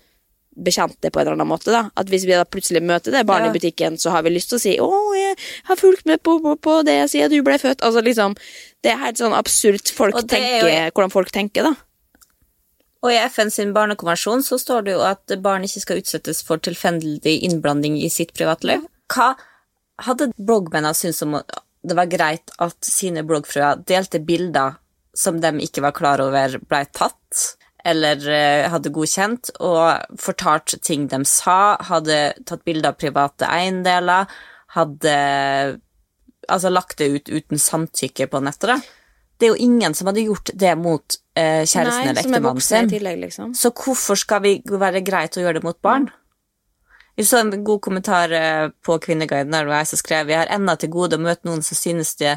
[0.57, 1.68] bekjente på en eller annen måte.
[1.72, 1.90] da.
[2.00, 3.52] At Hvis vi da plutselig møter det barnet Ja.
[3.52, 6.40] i butikken, så har vi lyst til å si 'Å, jeg har fulgt med på,
[6.40, 7.83] på, på det siden du ble født'.
[7.83, 8.35] Altså liksom,
[8.83, 11.74] Det er helt sånn absurd folk er tenker, jo- hvordan folk tenker, da.
[13.07, 16.59] Og i FN sin barnekonvensjon så står det jo at barn ikke skal utsettes for
[16.59, 18.83] tilfeldig innblanding i sitt privatliv.
[19.14, 19.37] Hva
[20.03, 21.38] hadde bloggmennene syntes om
[21.87, 24.81] det var greit at sine bloggfrøer delte bilder
[25.16, 27.45] som de ikke var klar over ble tatt,
[27.87, 34.27] eller eh, hadde godkjent, og fortalt ting de sa, hadde tatt bilder av private eiendeler,
[34.75, 35.16] hadde
[36.51, 38.95] altså lagt det ut uten samtykke på nettet, da.
[39.37, 42.38] Det er jo ingen som hadde gjort det mot eh, kjæresten eller Nei, som er
[42.38, 42.88] ektemannen sin.
[42.92, 43.51] tillegg, liksom.
[43.55, 46.09] Så hvorfor skal vi være greit å gjøre det mot barn?
[47.16, 50.92] Jeg så en god kommentar eh, på Kvinneguiden der som skrev Jeg har ennå til
[50.92, 52.37] gode å møte noen som synes det,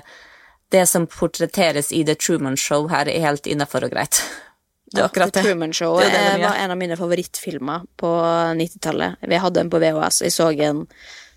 [0.71, 4.21] det som portretteres i The Truman Show her, er helt innafor og greit.
[4.89, 5.43] Det er akkurat The.
[5.43, 8.13] Truman Show Det det de eh, var en av mine favorittfilmer på
[8.59, 9.19] 90-tallet.
[9.21, 10.21] Vi hadde den på VHS.
[10.25, 10.85] Jeg så den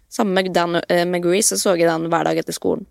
[0.08, 2.86] sammen med Dan eh, Grease, så så jeg den hver dag etter skolen.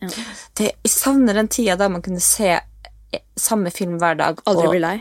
[0.00, 0.72] Det.
[0.84, 4.40] Jeg savner den tida da man kunne se eh, samme film hver dag.
[4.46, 4.96] Aldri og- bli lei.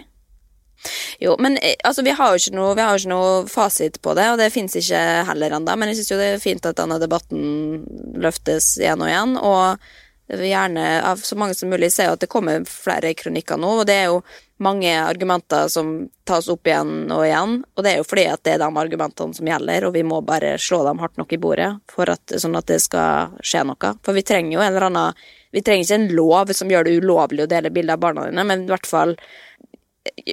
[1.20, 3.98] Jo, men eh, altså, vi har jo ikke noe, vi har jo ikke noe fasit
[4.02, 5.76] på det, og det fins ikke heller ennå.
[5.78, 7.82] Men jeg syns jo det er fint at denne debatten
[8.16, 9.34] løftes igjen og igjen.
[9.44, 9.90] Og
[10.30, 13.88] gjerne av så mange som mulig, ser jo at det kommer flere kronikker nå, og
[13.90, 14.22] det er jo
[14.62, 18.54] mange argumenter som tas opp igjen og igjen, og det er jo fordi at det
[18.54, 21.70] er de argumentene som gjelder, og vi må bare slå dem hardt nok i bordet
[21.90, 23.94] for at, sånn at det skal skje noe.
[24.06, 27.00] For vi trenger jo en eller annen Vi trenger ikke en lov som gjør det
[27.02, 29.16] ulovlig å dele bilder av barna dine, men i hvert fall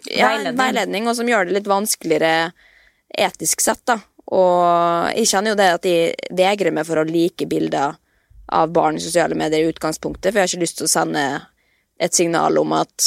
[0.04, 0.58] ja, Veiledning.
[0.58, 2.50] veiledning, og som gjør det litt vanskeligere
[3.16, 3.96] etisk sett, da.
[4.36, 7.96] Og jeg kjenner jo det at jeg vegrer meg for å like bilder
[8.48, 11.22] av barn i sosiale medier i utgangspunktet, for jeg har ikke lyst til å sende
[11.98, 13.06] et signal om at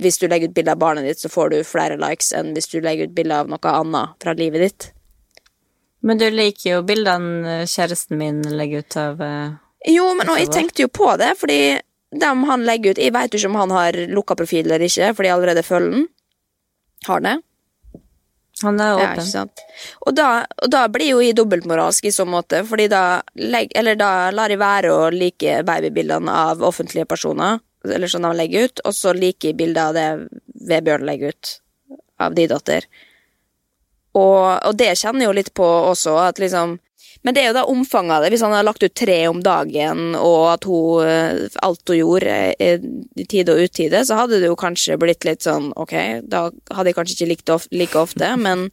[0.00, 2.70] hvis du legger ut bilde av barnet ditt, så får du flere likes enn hvis
[2.72, 4.88] du legger ut bilde av noe annet fra livet ditt.
[6.00, 9.56] Men du liker jo bildene kjæresten min legger ut av eh,
[9.90, 11.60] Jo, men jeg tenkte jo på det, fordi
[12.14, 15.10] dem han legger ut Jeg vet jo ikke om han har lukka profil eller ikke,
[15.16, 16.06] fordi jeg allerede følger den.
[17.06, 17.34] Har det?
[18.64, 19.62] Han er Ja, ikke sant?
[20.06, 23.98] Og da, og da blir jo jeg dobbeltmoralsk i så måte, fordi da, legg, eller
[23.98, 28.82] da lar jeg være å like babybildene av offentlige personer, eller sånn de legger ut,
[28.88, 30.08] og så liker jeg bilder av det
[30.68, 31.52] Vebjørn legger ut
[32.18, 32.88] av de datter.
[34.18, 36.78] Og, og det kjenner jeg jo litt på også, at liksom
[37.26, 38.30] Men det er jo da omfanget av det.
[38.32, 42.36] Hvis han hadde lagt ut tre om dagen, og at hun eh, alt hun gjorde
[42.62, 42.84] eh,
[43.18, 45.94] i tide og utide, så hadde det jo kanskje blitt litt sånn ok,
[46.30, 48.68] da hadde jeg kanskje ikke likt det like ofte, men,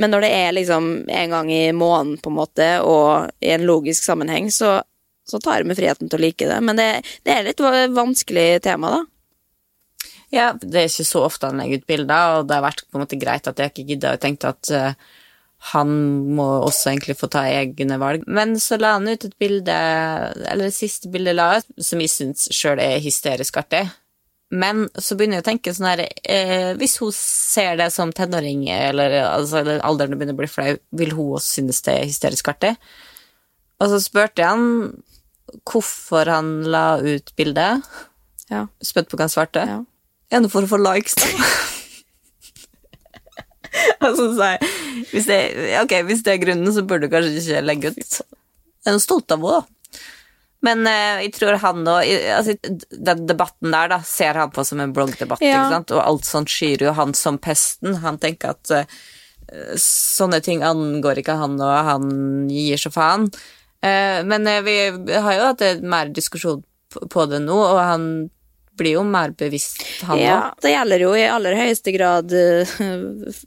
[0.00, 3.66] men når det er liksom en gang i måneden, på en måte, og i en
[3.66, 4.78] logisk sammenheng, så,
[5.26, 6.60] så tar jeg meg friheten til å like det.
[6.64, 6.90] Men det,
[7.26, 7.64] det er litt
[7.96, 9.06] vanskelig tema, da.
[10.30, 12.98] Ja, det er ikke så ofte han legger ut bilder, og det har vært på
[12.98, 15.08] en måte greit at jeg ikke gidda og tenkte at eh,
[15.60, 15.90] han
[16.32, 18.24] må også egentlig få ta egne valg.
[18.26, 19.74] Men så la han ut et bilde,
[20.48, 23.84] eller det siste bildet la ut, som jeg syns sjøl er hysterisk artig.
[24.50, 28.64] Men så begynner jeg å tenke sånn her eh, Hvis hun ser det som tenåring,
[28.74, 32.72] eller altså, alderen begynner å bli flau, vil hun også synes det er hysterisk artig?
[33.80, 37.86] Og så spurte jeg han hvorfor han la ut bildet.
[38.50, 38.66] Ja.
[38.82, 39.66] Spent på hva han svarte.
[39.66, 39.82] Ja.
[40.30, 41.30] Det for å få likes, da?
[44.04, 44.70] Og så sa jeg
[45.10, 45.40] hvis det,
[45.82, 48.16] Ok, hvis det er grunnen, så burde du kanskje ikke legge ut.
[48.86, 50.00] Jeg er stolt av henne, da.
[50.66, 52.52] Men eh, jeg tror han og altså,
[52.92, 55.62] Den debatten der da ser han på som en bloggdebatt, Ja.
[55.62, 55.94] ikke sant?
[55.96, 57.96] og alt sånt skyr jo han som pesten.
[58.04, 58.98] Han tenker at eh,
[59.80, 62.10] sånne ting angår ikke han, og han
[62.52, 63.30] gir så faen.
[63.82, 64.76] Eh, men eh, vi
[65.16, 66.60] har jo hatt mer diskusjon
[66.92, 68.04] på på det nå, og han
[68.80, 70.24] blir jo mer bevisst, han òg.
[70.24, 72.72] Ja, det gjelder jo i aller høyeste grad eh,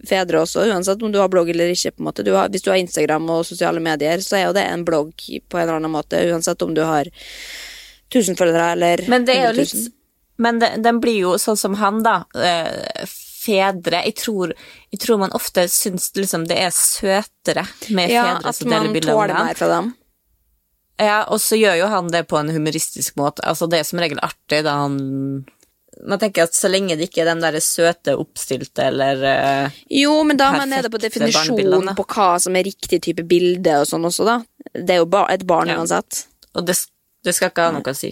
[0.10, 1.96] fedre også, uansett om du har blogg eller ikke.
[1.98, 2.26] på en måte.
[2.26, 5.12] Du har, hvis du har Instagram og sosiale medier, så er jo det en blogg
[5.20, 7.10] på en eller annen måte, uansett om du har
[8.14, 9.92] 1000 følgere eller Men det er jo 100 litt 000.
[10.44, 12.24] Men det, den blir jo sånn som han, da.
[12.38, 13.04] eh,
[13.44, 14.54] Fedre Jeg tror,
[14.94, 19.12] jeg tror man ofte syns liksom det er søtere med Ja, fedre som deler bilder
[19.12, 19.92] av tåler mer fra dem.
[21.02, 23.42] Ja, og så gjør jo han det på en humoristisk måte.
[23.50, 24.98] Altså, det er som regel artig da han
[26.04, 30.16] Man tenker at så lenge det ikke er den derre søte, oppstilte eller uh, Jo,
[30.26, 33.86] men da er man nede på definisjonen på hva som er riktig type bilde og
[33.88, 34.40] sånn også, da.
[34.74, 35.78] Det er jo ba et barn Ja.
[35.80, 36.26] uansett.
[36.58, 36.76] Og det,
[37.26, 38.10] det skal ikke ha noe å si.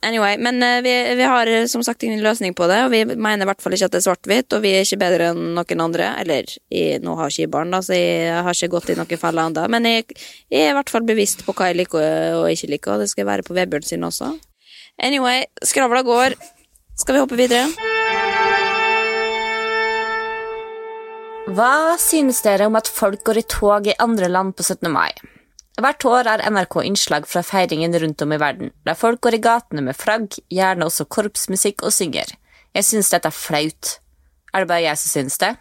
[0.00, 3.02] Anyway, Men eh, vi, vi har eh, som sagt ingen løsning på det, og vi
[3.04, 5.56] mener i hvert fall ikke at det er svart-hvitt, og vi er ikke bedre enn
[5.56, 6.12] noen andre.
[6.22, 9.50] Eller jeg, nå har ikke barn, da, så jeg har ikke gått i noen feller
[9.50, 10.06] ennå, men jeg,
[10.54, 13.08] jeg er i hvert fall bevisst på hva jeg liker og ikke liker, og det
[13.10, 14.30] skal jeg være på Vebjørn sin også.
[15.02, 16.38] Anyway, skravla går.
[16.98, 17.66] Skal vi hoppe videre?
[21.58, 24.90] Hva synes dere om at folk går i tog i andre land på 17.
[24.92, 25.10] mai?
[25.78, 29.42] Hvert år har NRK innslag fra feiringen rundt om i verden, der folk går i
[29.44, 32.32] gatene med flagg, gjerne også korpsmusikk og synger.
[32.74, 33.92] Jeg synes dette er flaut.
[34.50, 35.52] Er det bare jeg som synes det?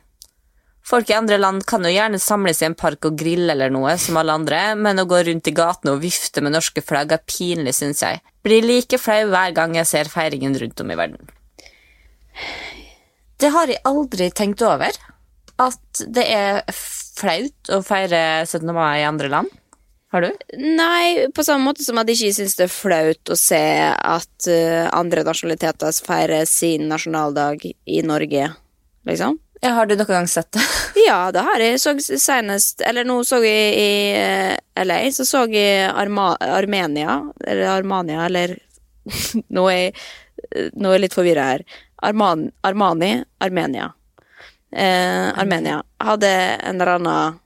[0.88, 3.94] Folk i andre land kan jo gjerne samles i en park og grille eller noe,
[4.02, 7.22] som alle andre, men å gå rundt i gatene og vifte med norske flagg er
[7.28, 8.24] pinlig, synes jeg.
[8.48, 11.30] Blir like flau hver gang jeg ser feiringen rundt om i verden.
[13.38, 14.98] Det har jeg aldri tenkt over,
[15.62, 18.66] at det er flaut å feire 17.
[18.74, 19.54] mai i andre land.
[20.12, 20.30] Har du?
[20.58, 24.48] Nei, på samme måte som at jeg ikke syns det er flaut å se at
[24.48, 28.48] uh, andre nasjonaliteter feirer sin nasjonaldag i Norge,
[29.10, 29.36] liksom.
[29.62, 30.64] Ja, har du noen gang sett det?
[31.08, 31.80] Ja, det har jeg.
[31.82, 37.72] Så senest Eller nå så jeg i eh, LA, så så jeg Arma Armenia, eller
[37.74, 38.58] Armania, eller
[39.56, 39.94] Nå er jeg,
[40.76, 41.64] nå er jeg litt forvirra her.
[42.06, 43.90] Arman Armani, Armenia.
[44.70, 47.40] Eh, Armenia hadde en eller annen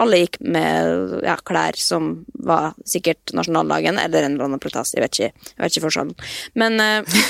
[0.00, 2.12] Alle gikk med ja, klær som
[2.44, 4.96] var sikkert nasjonaldagen, eller en eller annen protest.
[4.96, 6.14] Jeg vet ikke, jeg vet ikke forskjellen.
[6.58, 7.20] Men, eh,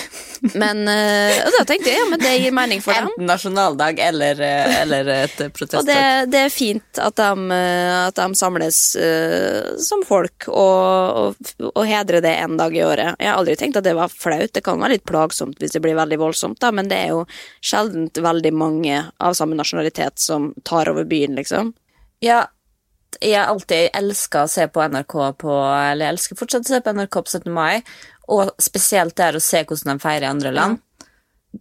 [0.53, 3.09] Men eh, og da tenkte jeg ja, men det gir mening for dem.
[3.09, 6.00] Enten nasjonaldag eller, eh, eller et Og det,
[6.33, 7.59] det er fint at de,
[8.11, 13.14] at de samles uh, som folk og, og, og hedrer det en dag i året.
[13.18, 14.53] Jeg har aldri tenkt at det var flaut.
[14.55, 17.24] Det kan være litt plagsomt hvis det blir veldig voldsomt, da, men det er jo
[17.64, 21.72] sjelden veldig mange av samme nasjonalitet som tar over byen, liksom.
[22.24, 22.44] Ja,
[23.20, 26.94] jeg alltid elska å se på NRK på Eller jeg elsker fortsatt å se på
[26.96, 27.53] NRK på 17.
[27.55, 27.85] mai,
[28.33, 30.83] og spesielt der å se hvordan de feirer i andre land.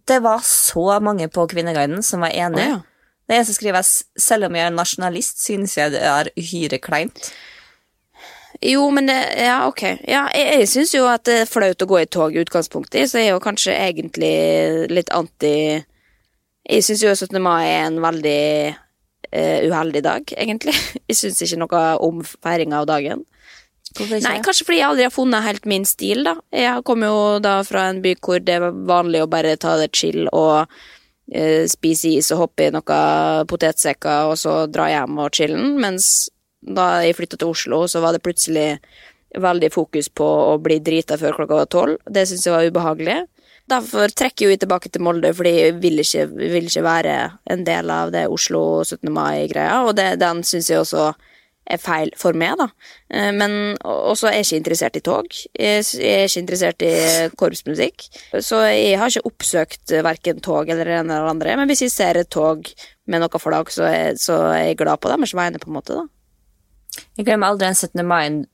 [0.08, 2.74] Det var så mange på Kvinneguiden som var enige.
[2.74, 2.82] Oh, ja.
[3.24, 3.86] Det eneste skriver
[4.20, 7.30] selv om jeg er nasjonalist, synes jeg det er uhyre kleint.
[8.60, 9.82] Jo, men det, ja, ok.
[10.08, 13.08] Ja, jeg, jeg syns jo at det er flaut å gå i tog i utgangspunktet,
[13.10, 14.34] så jeg er jo kanskje egentlig
[14.92, 15.82] litt anti
[16.64, 17.42] Jeg syns jo 17.
[17.44, 18.44] mai er en veldig
[19.34, 20.74] eh, uheldig dag, egentlig.
[21.10, 23.24] Jeg syns ikke noe om feiringa av dagen.
[23.94, 26.32] Nei, kanskje fordi jeg aldri har funnet helt min stil, da.
[26.50, 29.92] Jeg kommer jo da fra en by hvor det var vanlig å bare ta det
[29.94, 35.30] chill og uh, spise is og hoppe i noen potetsekker og så dra hjem og
[35.38, 36.08] chillen, mens
[36.64, 38.80] da jeg flytta til Oslo, så var det plutselig
[39.38, 42.00] veldig fokus på å bli drita før klokka var tolv.
[42.06, 43.18] Det syntes jeg var ubehagelig.
[43.70, 47.14] Derfor trekker jo tilbake til Molde, fordi jeg vil ikke, vil ikke være
[47.50, 49.08] en del av det Oslo 17.
[49.12, 51.12] mai-greia, og det, den syns jeg også
[51.64, 52.66] er feil for meg, da.
[53.08, 55.38] Eh, Men også er jeg ikke interessert i tog.
[55.56, 56.92] Jeg er ikke interessert i
[57.40, 58.04] korpsmusikk.
[58.36, 61.56] Så jeg har ikke oppsøkt verken tog eller en eller andre.
[61.56, 62.68] Men hvis jeg ser et tog
[63.08, 63.88] med noe flagg, så
[64.20, 66.04] så er jeg glad på deres vegne, på en måte, da.
[67.16, 68.06] Jeg glemmer aldri den 17.
[68.06, 68.44] mai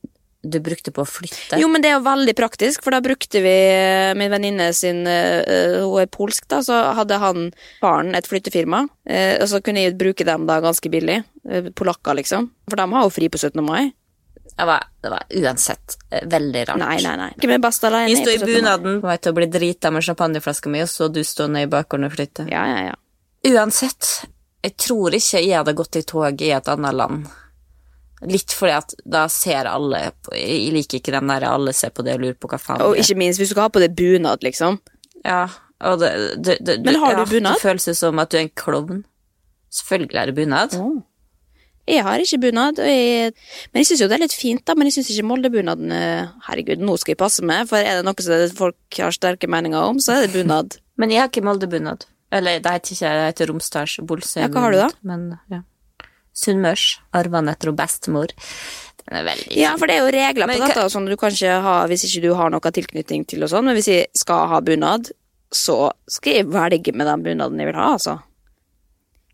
[0.41, 1.59] du brukte på å flytte.
[1.61, 5.03] Jo, men det er jo veldig praktisk, for da brukte vi eh, min venninne sin
[5.09, 7.49] eh, eh, Hun er polsk, da, så hadde han
[7.81, 11.21] faren et flyttefirma, eh, og så kunne jeg bruke dem da ganske billig.
[11.77, 12.51] Polakker, liksom.
[12.69, 13.61] For de har jo fri på 17.
[13.65, 13.91] mai.
[14.51, 15.95] Det var, det var uansett
[16.29, 16.81] veldig rart.
[16.81, 17.29] Nei, nei, nei.
[17.37, 18.09] Ikke med best alene.
[18.11, 18.51] Vi sto i på 17.
[18.51, 18.57] mai.
[18.57, 21.69] bunaden på vei til å bli drita med champagneflaska mi, og så du stå ned
[21.69, 22.45] i bakgården og flytte.
[22.51, 22.97] Ja, ja, ja.
[23.53, 24.09] Uansett,
[24.61, 27.31] jeg tror ikke jeg hadde gått i tog i et annet land.
[28.29, 32.19] Litt fordi at da ser alle Jeg liker ikke den der alle ser på det
[32.19, 33.07] og lurer på hva faen Og det er.
[33.07, 34.77] ikke minst hvis du skal ha på deg bunad, liksom.
[35.25, 35.47] Ja,
[35.81, 37.57] og det, det, det, Men har du ja, bunad?
[37.57, 39.01] Det føles som at du er en klovn.
[39.73, 40.77] Selvfølgelig er det bunad.
[41.89, 43.33] Jeg har ikke bunad, og jeg,
[43.71, 44.75] men jeg syns jo det er litt fint, da.
[44.77, 48.05] Men jeg syns ikke Molde-bunaden eh, Herregud, nå skal jeg passe meg, for er det
[48.05, 50.77] noe som folk har sterke meninger om, så er det bunad.
[51.01, 52.05] Men jeg har ikke Molde-bunad.
[52.31, 54.43] Eller det heter ikke det heter Romsdals Bolsøy.
[54.45, 54.89] Ja, hva har du da?
[55.07, 55.63] Men, ja.
[56.37, 56.99] Sunnmørs.
[57.17, 58.33] Arva den etter bestemor.
[59.01, 61.59] Den er veldig Ja, for det er jo regler på dette, sånn du kan ikke
[61.65, 64.61] ha hvis ikke du har noe tilknytning til og sånn, men hvis jeg skal ha
[64.63, 65.11] bunad,
[65.51, 68.19] så skal jeg velge med den bunaden jeg vil ha, altså.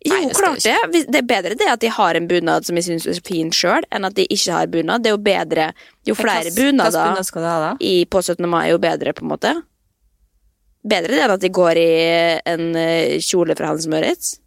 [0.05, 1.05] Jo, Nei, det klart det.
[1.09, 3.85] Det er bedre det at de har en bunad som jeg syns er fin sjøl,
[3.91, 5.03] enn at de ikke har bunad.
[5.03, 5.65] Det er jo bedre
[6.07, 7.71] Jo flere bunader bunad skal du ha, da?
[7.81, 8.45] i, på 17.
[8.49, 9.53] mai, jo bedre, på en måte.
[10.87, 11.89] Bedre det enn at de går i
[12.53, 14.37] en eh, kjole fra Hans Møritz.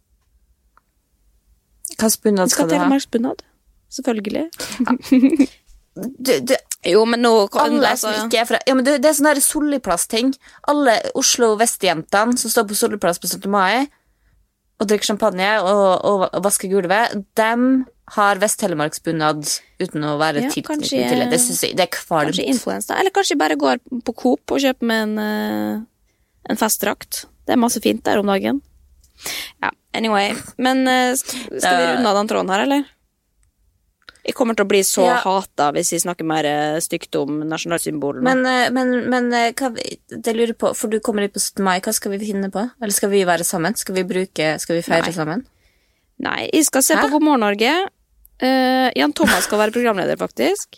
[1.97, 2.81] Slags bunad skal skal du ha?
[2.83, 3.43] telemarksbunad.
[3.91, 4.47] Selvfølgelig.
[5.91, 6.53] Du, du,
[6.87, 9.41] Jo, men nå alle altså, som ikke er fra Ja, men det, det er sånne
[9.43, 10.29] Solliplass-ting.
[10.71, 13.49] Alle Oslo Vest-jentene som står på Solliplass på 17.
[13.51, 13.89] mai
[14.81, 17.83] og drikker champagne og, og, og vasker gulvet, dem
[18.15, 19.43] har Vest-Telemarksbunad
[19.77, 21.27] uten å være Ja, tilknyttet kanskje- til det.
[21.29, 22.31] Det jeg det er kvalmt.
[22.31, 22.97] Kanskje influensa.
[22.97, 25.83] Eller kanskje bare går på Coop og kjøper med en, eh,
[26.49, 27.25] en festdrakt.
[27.45, 28.63] Det er masse fint der om dagen.
[29.61, 29.69] Ja,
[30.01, 30.33] anyway.
[30.57, 32.89] Men uh, skal vi runde av den tråden her, eller?
[34.21, 35.15] Jeg kommer til å bli så Ja.
[35.23, 38.21] hata hvis jeg snakker mer eh, stygt om nasjonalsymbolene.
[38.27, 41.41] Men, eh, men, men eh, hva, vi- det lurer på, for du kommer hit på
[41.41, 41.63] 17.
[41.65, 42.67] mai, hva skal vi finne på?
[42.77, 43.73] Eller skal vi være sammen?
[43.81, 45.15] Skal vi bruke, skal vi feire Nei.
[45.15, 45.41] sammen?
[46.21, 47.01] Nei, jeg skal se Hæ?
[47.07, 47.73] på God morgen Norge.
[48.41, 50.77] Uh, Jan Thomas skal være programleder, faktisk.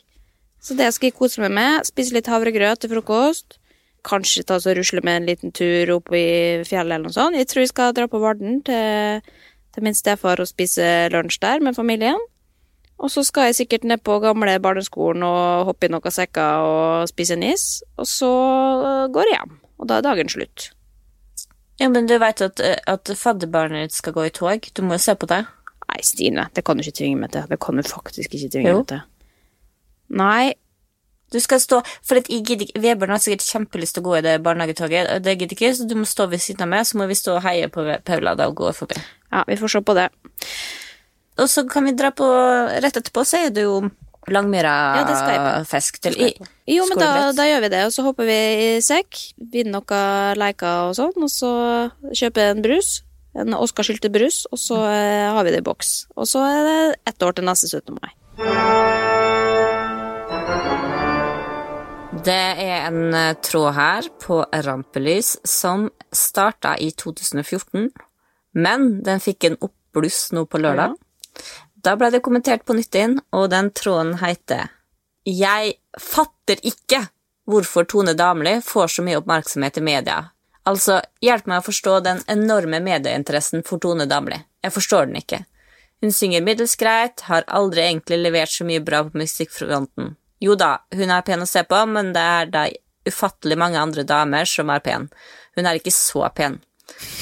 [0.64, 1.84] Så det skal jeg kose meg med.
[1.92, 3.58] Spise litt havregrøt til frokost.
[4.04, 6.26] Kanskje ta og rusle med en liten tur opp i
[6.68, 7.38] fjellet eller noe sånt.
[7.40, 9.22] Jeg tror jeg skal dra på Varden til,
[9.74, 12.20] til min stefar og spise lunsj der med familien.
[13.00, 17.08] Og så skal jeg sikkert ned på gamle barneskolen og hoppe i noen sekker og
[17.12, 17.66] spise en is.
[18.00, 18.30] Og så
[19.12, 19.58] går jeg hjem.
[19.80, 20.70] Og da er dagen slutt.
[21.82, 24.68] Ja, men du vet at, at fadderbarnet ditt skal gå i tog.
[24.78, 25.42] Du må jo se på det.
[25.90, 27.48] Nei, Stine, det kan du ikke tvinge meg til.
[27.50, 28.84] Det kan du faktisk ikke tvinge Jo.
[28.84, 29.02] meg til.
[30.14, 30.54] Nei,
[31.34, 34.24] Du skal stå, for at jeg gidder Vebjørn har sikkert kjempelyst til å gå i
[34.26, 37.10] det barnehagetoget, det gidder ikke, så du må stå ved siden av meg, så må
[37.10, 39.02] vi stå og heie på Paula da og gå forbi.
[39.34, 40.08] ja, vi får se på det.
[41.42, 42.28] Og så kan vi dra på,
[42.86, 43.82] rett etterpå så er det jo
[44.24, 46.30] Ja, Langmyra-fisk til i,
[46.72, 49.20] Jo, men da, da gjør vi det, og så hopper vi i sekk,
[49.52, 51.52] vinner noen leker og sånn, og så
[52.16, 53.02] kjøper en brus,
[53.36, 55.94] en Oscar-skyltet brus, og så eh, har vi det i boks.
[56.16, 56.80] Og så er det
[57.12, 57.98] ett år til neste 17.
[58.00, 58.93] mai.
[62.24, 62.32] Det
[62.64, 67.90] er en eh, tråd her på Rampelys som starta i 2014,
[68.56, 70.96] men den fikk en oppbluss nå på lørdag.
[71.84, 74.72] Da ble det kommentert på nytt inn, og den tråden heter
[75.28, 77.02] Jeg fatter ikke
[77.44, 80.22] hvorfor Tone Damli får så mye oppmerksomhet i media.
[80.64, 84.40] Altså, hjelp meg å forstå den enorme medieinteressen for Tone Damli.
[84.64, 85.44] Jeg forstår den ikke.
[86.00, 90.16] Hun synger middels greit, har aldri egentlig levert så mye bra på musikkfronten.
[90.44, 92.68] Jo da, hun er pen å se på, men det er da
[93.08, 95.10] ufattelig mange andre damer som er pen.
[95.56, 96.60] Hun er ikke så pen.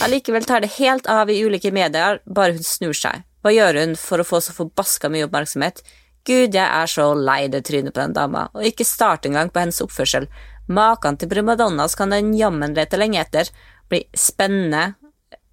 [0.02, 3.22] Allikevel tar det helt av i ulike medier, bare hun snur seg.
[3.42, 5.82] Hva gjør hun for å få så forbaska mye oppmerksomhet?
[6.26, 9.64] Gud, jeg er så lei det trynet på den dama, og ikke start engang på
[9.64, 10.28] hennes oppførsel.
[10.70, 13.50] Maken til primadonnas kan den jammen lete lenge etter.
[13.90, 14.94] Blir spennende,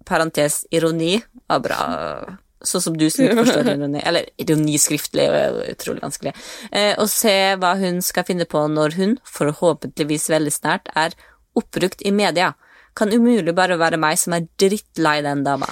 [0.05, 1.17] parentes ironi,
[1.49, 1.79] og bra.
[2.65, 6.33] Sånn som du som ikke forstår ironi, eller ironi skriftlig, er utrolig vanskelig.
[6.71, 11.15] Eh, og se hva hun skal finne på når hun, forhåpentligvis veldig snart, er
[11.59, 12.53] oppbrukt i media.
[12.99, 15.69] Kan umulig bare være meg som er drittlei den dama.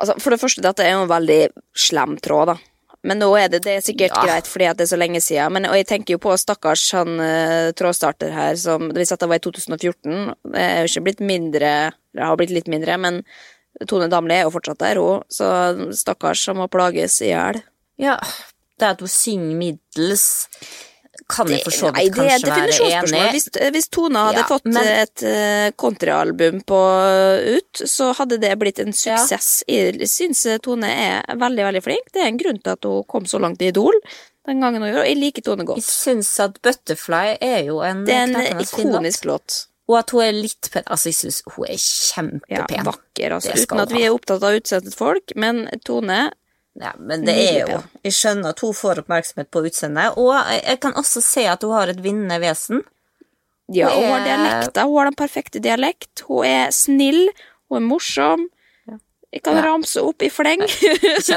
[0.00, 1.40] Altså, for det første, dette er jo en veldig
[1.76, 2.56] slem tråd, da.
[3.02, 4.24] Men nå er det, det er sikkert Ja.
[4.26, 5.52] greit fordi det er så lenge siden.
[5.56, 9.40] Men, og jeg tenker jo på stakkars han uh, trådstarter her som Hvis dette var
[9.40, 11.70] i 2014, det er jo ikke blitt mindre
[12.12, 13.22] Det har blitt litt mindre, men
[13.88, 15.22] Tone Damli er jo fortsatt der, hun.
[15.32, 15.46] Så
[15.96, 17.62] stakkars, han må plages i hjel.
[18.00, 18.16] Ja,
[18.80, 20.24] det er at hun synger middels,
[21.30, 23.26] kan jeg for så vidt det kanskje være enig i.
[23.34, 26.80] Hvis, hvis Tone hadde Ja, fått men- et uh, countryalbum på
[27.58, 29.62] ut, så hadde det blitt en suksess.
[29.68, 32.10] Jeg syns Tone er veldig, veldig flink.
[32.12, 33.94] Det er en grunn til at hun kom så langt i Idol
[34.48, 35.78] den gangen hun gjorde, og jeg liker Tone godt.
[35.78, 39.66] Jeg syns at Butterfly er jo en Det er en ikonisk låt.
[39.90, 40.84] Og at hun er litt pen.
[40.86, 41.80] Altså, jeg syns hun er Ja,
[42.14, 42.84] kjempepen.
[42.86, 43.56] vakker, altså.
[43.58, 46.20] Uten at vi er opptatt av utseendet folk, men Tone
[46.78, 50.78] Ja, men det er jo Jeg skjønner at hun får oppmerksomhet på utseendet, og jeg,
[50.80, 52.84] kan også se at hun har et vinnende vesen.
[53.72, 54.82] Ja, Hun hun har er- dialekter.
[54.86, 56.22] Hun har den perfekte dialekt.
[56.28, 57.28] Hun er snill.
[57.68, 58.46] Hun er morsom.
[59.32, 59.62] Jeg kan Ja.
[59.62, 60.62] ramse opp i fleng.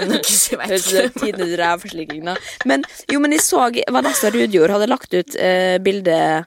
[0.09, 2.35] Tidenes rævslikking, da.
[2.65, 6.45] Men jo, men jeg så Vanessa Rudjord hadde lagt ut eh, bilde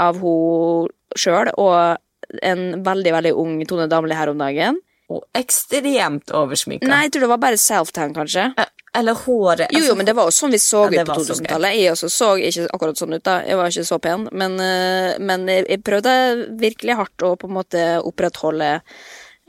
[0.00, 1.98] av hun sjøl og
[2.42, 4.78] en veldig, veldig ung Tone Damli her om dagen.
[5.12, 6.88] Og ekstremt oversminka.
[6.88, 8.46] Nei, jeg tror det var bare self-tan, kanskje.
[8.58, 11.18] Eh, Eller håret Jo, jo, men det var jo sånn vi så Ja, ut på
[11.18, 11.74] 2000-tallet.
[11.76, 13.40] Jeg også så ikke akkurat sånn ut, da.
[13.44, 14.28] Jeg var ikke så pen.
[14.32, 16.14] Men, eh, men jeg jeg prøvde
[16.62, 18.80] virkelig hardt å på en måte opprettholde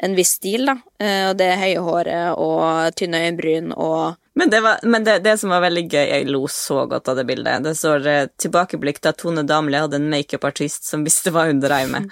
[0.03, 0.75] en viss stil, da.
[0.99, 5.37] Eh, Og det høye håret og tynne øyenbryn og Men, det, var, men det, det
[5.39, 7.63] som var veldig gøy, jeg lo så godt av det bildet.
[7.63, 11.93] Det står eh, tilbakeblikk da Tone Damli hadde en makeupartist som visste hva hun dreiv
[11.93, 12.09] med.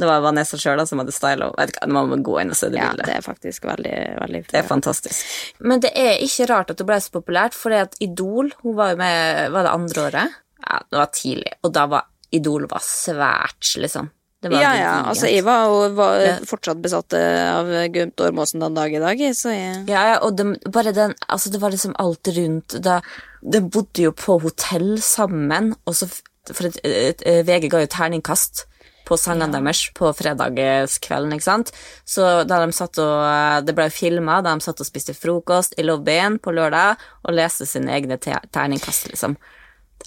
[0.00, 1.90] Det var Vanessa sjøl som hadde styla henne.
[1.94, 3.06] Man må gå inn og se det Ja, bildet.
[3.06, 5.22] det er faktisk veldig, veldig Det er fantastisk.
[5.66, 8.94] Men det er ikke rart at hun ble så populært, for at Idol hun var
[8.94, 10.38] jo med Var det andre året?
[10.66, 11.52] Ja, det var tidlig.
[11.66, 14.10] Og da var Idol var svært, liksom.
[14.42, 14.92] Ja, ja.
[15.04, 16.36] Altså, jeg var, og var Ja.
[16.48, 20.56] fortsatt besatt av Gumt Ormåsen den dag i dag, så jeg Ja, ja, og de,
[20.72, 23.00] bare den Altså, det var liksom alt rundt da,
[23.44, 26.08] De bodde jo på hotell sammen, og så
[26.52, 28.64] For et, et, et, VG ga jo terningkast
[29.10, 31.72] på sangene deres på fredagskvelden, ikke sant.
[32.06, 35.82] Så da de satt og Det ble filma da de satt og spiste frokost i
[35.82, 39.36] lobbyen på lørdag og leste sine egne te terningkast, liksom.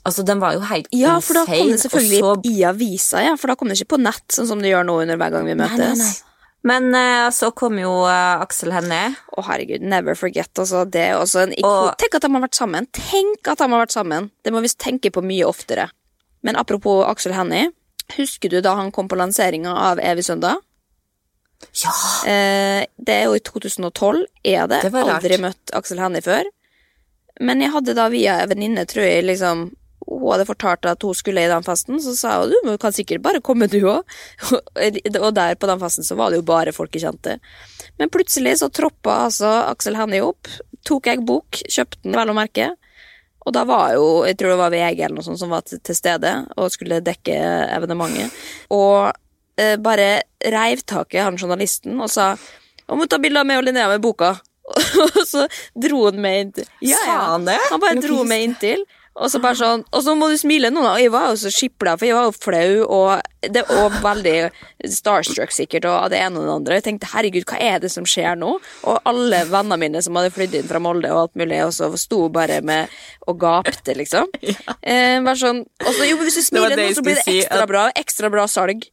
[0.04, 3.38] Altså, den var jo helt Ja, for da kom det selvfølgelig så i avisa, ja.
[3.40, 5.48] For da kom det ikke på nett, sånn som det gjør nå under hver gang
[5.48, 5.80] vi møtes.
[5.80, 6.12] nei, nei.
[6.12, 6.34] nei.
[6.64, 9.14] Men uh, så kom jo uh, Aksel Hennie.
[9.36, 10.86] Å, herregud, never forget, altså.
[10.88, 11.56] Det er også en.
[11.68, 12.88] Og- Tenk at de har vært sammen!
[12.96, 14.30] Tenk at de har vært sammen!
[14.44, 15.90] Det må vi tenke på mye oftere.
[16.44, 17.72] Men apropos Aksel Hennie.
[18.18, 20.60] Husker du da han kom på lanseringa av Evig søndag?
[21.80, 21.94] Ja!
[22.28, 24.26] Eh, det er jo i 2012.
[24.44, 24.82] Er det?
[24.84, 25.24] Det var rart.
[25.24, 26.48] Aldri møtt Aksel Hennie før.
[27.44, 29.70] Men jeg hadde da via en venninne, tror jeg, liksom
[30.08, 33.24] Hun hadde fortalt at hun skulle i den festen, så sa hun du kan sikkert
[33.26, 34.04] bare komme, du òg.
[35.26, 37.38] Og der på den festen så var det jo bare folk jeg kjente.
[38.00, 40.50] Men plutselig så troppa altså Aksel Hennie opp,
[40.88, 42.74] tok jeg bok, kjøpte den, vel å merke.
[43.44, 45.98] Og da var jo, jeg tror det var VG eller noe sånt som var til,
[45.98, 47.36] stede og skulle dekke
[47.76, 48.32] evenementet.
[48.72, 49.12] Og
[49.60, 50.24] eh, bare
[50.54, 52.34] reiv tak i han journalisten og sa
[52.88, 54.36] om hun tar bilde av meg og Linnea med boka.
[55.04, 55.46] og så
[55.76, 56.70] dro han meg inntil.
[57.04, 57.60] Han det?
[57.72, 58.86] Han bare dro meg inntil.
[59.14, 60.96] Og så bare sånn, og så må du smile nå, da.
[60.96, 64.90] Og jeg var jo så skipla, for jeg var jo flau, og det var veldig
[64.90, 66.80] starstruck sikkert, og det ene og det andre.
[66.80, 68.56] Jeg tenkte herregud, hva er det som skjer nå?
[68.90, 71.92] Og alle vennene mine som hadde flydd inn fra Molde og alt mulig, og så
[72.02, 72.94] sto bare med
[73.30, 74.30] og gapte, liksom.
[74.84, 77.84] Eh, bare sånn, og så, jo, hvis du smiler nå, så blir det ekstra bra,
[77.98, 78.84] ekstra bra salg.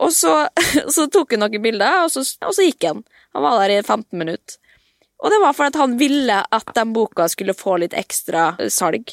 [0.00, 0.32] Og så,
[0.94, 3.02] så tok han noen bilder, og så, og så gikk han.
[3.36, 4.56] Han var der i 15 minutter.
[5.20, 9.12] Og det var for at han ville at den boka skulle få litt ekstra salg.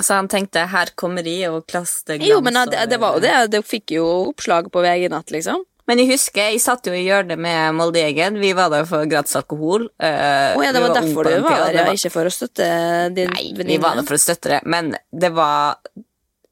[0.00, 3.24] Så han tenkte her kommer de og klaster glans Jo, men det, det var jo
[3.24, 3.34] det.
[3.52, 5.64] Det fikk jo oppslag på VG Natt, liksom.
[5.90, 8.36] Men jeg husker, jeg satt jo i hjørnet med Moldegen.
[8.38, 9.88] Vi var der for gratis alkohol.
[9.98, 11.94] Uh, oh, ja, det var, var derfor du var der, det ja.
[11.98, 12.68] Ikke for å støtte
[13.16, 15.80] din Nei, vi var der for å støtte det, men det var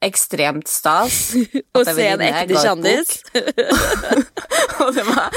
[0.04, 1.32] ekstremt stas.
[1.78, 3.16] Å se en ekte kjendis.
[4.82, 5.32] Og det var,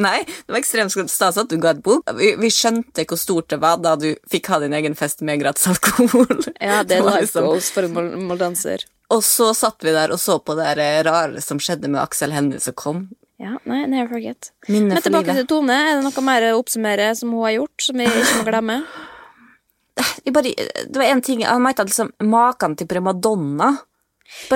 [0.00, 2.08] nei, det var ekstremt stas at du ga et bok.
[2.16, 5.42] Vi, vi skjønte hvor stort det var da du fikk ha din egen fest med
[5.42, 6.26] gratis alkohol.
[6.60, 8.86] Ja, det er life liksom- goals for en mol- moldanser.
[9.10, 12.60] Og så satt vi der og så på det rare som skjedde med Aksel Hennie
[12.62, 13.08] som kom.
[13.40, 14.50] Ja, nei, never forget.
[14.68, 15.74] Minne Men tilbake til Tone.
[15.74, 18.76] Er det noe mer å oppsummere som hun har gjort, som vi ikke må glemme?
[20.36, 20.52] Bare,
[20.86, 23.72] det var en ting, Han mente at liksom maken til primadonna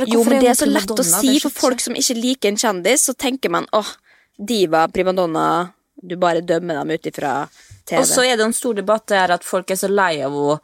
[0.06, 3.06] Jo, men det er så lett å si for folk som ikke liker en kjendis,
[3.08, 3.90] så tenker man åh,
[4.38, 7.34] diva, primadonna, du bare dømmer dem ut ifra
[7.84, 8.00] TV.
[8.00, 10.60] Og så er det en stor debatt der at folk er så lei av henne.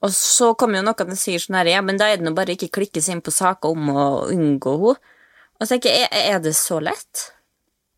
[0.00, 2.32] Og så kommer jo noen som sier sånn her, ja, men da er det nå
[2.32, 5.16] bare ikke klikkes inn på saker om å unngå henne.
[5.60, 7.26] Og så tenker jeg, er, det så lett?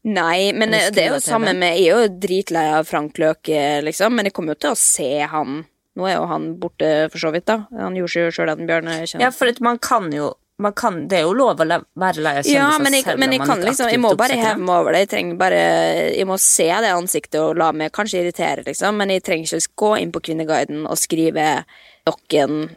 [0.03, 4.17] Nei, men det er jo samme med Jeg er jo dritlei av Frank Løke, liksom,
[4.19, 5.61] men jeg kommer jo til å se han.
[5.95, 7.61] Nå er jo han borte, for så vidt, da.
[7.79, 9.23] Han gjorde seg jo sjøl en bjørnetjeneste.
[9.23, 10.33] Ja, for man kan jo
[10.79, 13.19] kan, Det er jo lov å la, være lei av kjendiser Ja, men jeg, selv
[13.19, 15.01] men om jeg man kan ikke liksom Jeg må bare heve meg over det.
[15.05, 15.63] Jeg trenger bare
[16.13, 19.83] Jeg må se det ansiktet og la meg kanskje irritere, liksom, men jeg trenger ikke
[19.85, 21.49] gå inn på Kvinneguiden og skrive
[22.07, 22.71] noen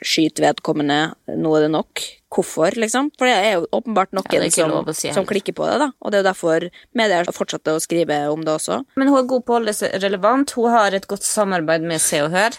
[0.00, 2.02] skyt vedkommende, nå er det nok.
[2.32, 3.10] Hvorfor, liksom?
[3.20, 5.90] For det er jo åpenbart noen Ja, som, si som klikker på det, da.
[6.00, 6.66] Og det er jo derfor
[6.96, 8.82] medier fortsetter å skrive om det også.
[8.96, 10.54] Men hun er god på å holde seg relevant.
[10.56, 12.56] Hun har et godt samarbeid med Se og Hør.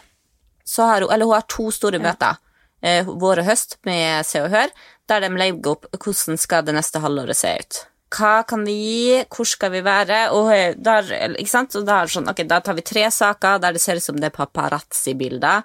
[0.63, 2.37] Så har hun, eller hun har to store møter.
[2.83, 4.71] Eh, vår og høst med Se og Hør,
[5.07, 7.79] der de legger opp hvordan skal det neste halvåret se ut.
[8.13, 10.19] Hva kan vi gi, hvor skal vi være?
[10.35, 11.07] Og eh, der,
[11.39, 11.77] ikke sant?
[11.79, 14.19] Og da, er sånn, okay, da tar vi tre saker der det ser ut som
[14.19, 15.63] det er paparazzi-bilder.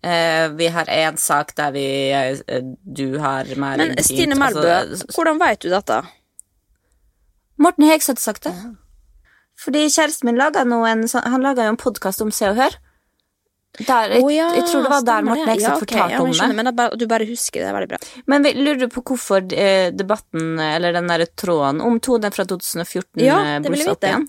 [0.00, 1.84] Eh, vi har én sak der vi
[2.16, 5.98] eh, Du har mer Men intimt, Stine Melbø, altså- hvordan veit du dette?
[7.60, 8.54] Morten Hegseth sagt det.
[9.60, 12.78] Fordi kjæresten min laga nå en Han laga jo en podkast om Se og Hør.
[13.78, 15.62] Der, jeg, oh, ja, jeg tror det var der Morten det.
[15.62, 15.86] Ja, okay.
[15.86, 16.88] fortalte ja, men om det.
[16.90, 18.00] Men du bare husker det, det er veldig bra.
[18.32, 22.44] Men vi lurer på hvorfor eh, debatten, eller den der tråden om to, den fra
[22.50, 24.26] 2014 Ja, eh, jeg blussa opp igjen.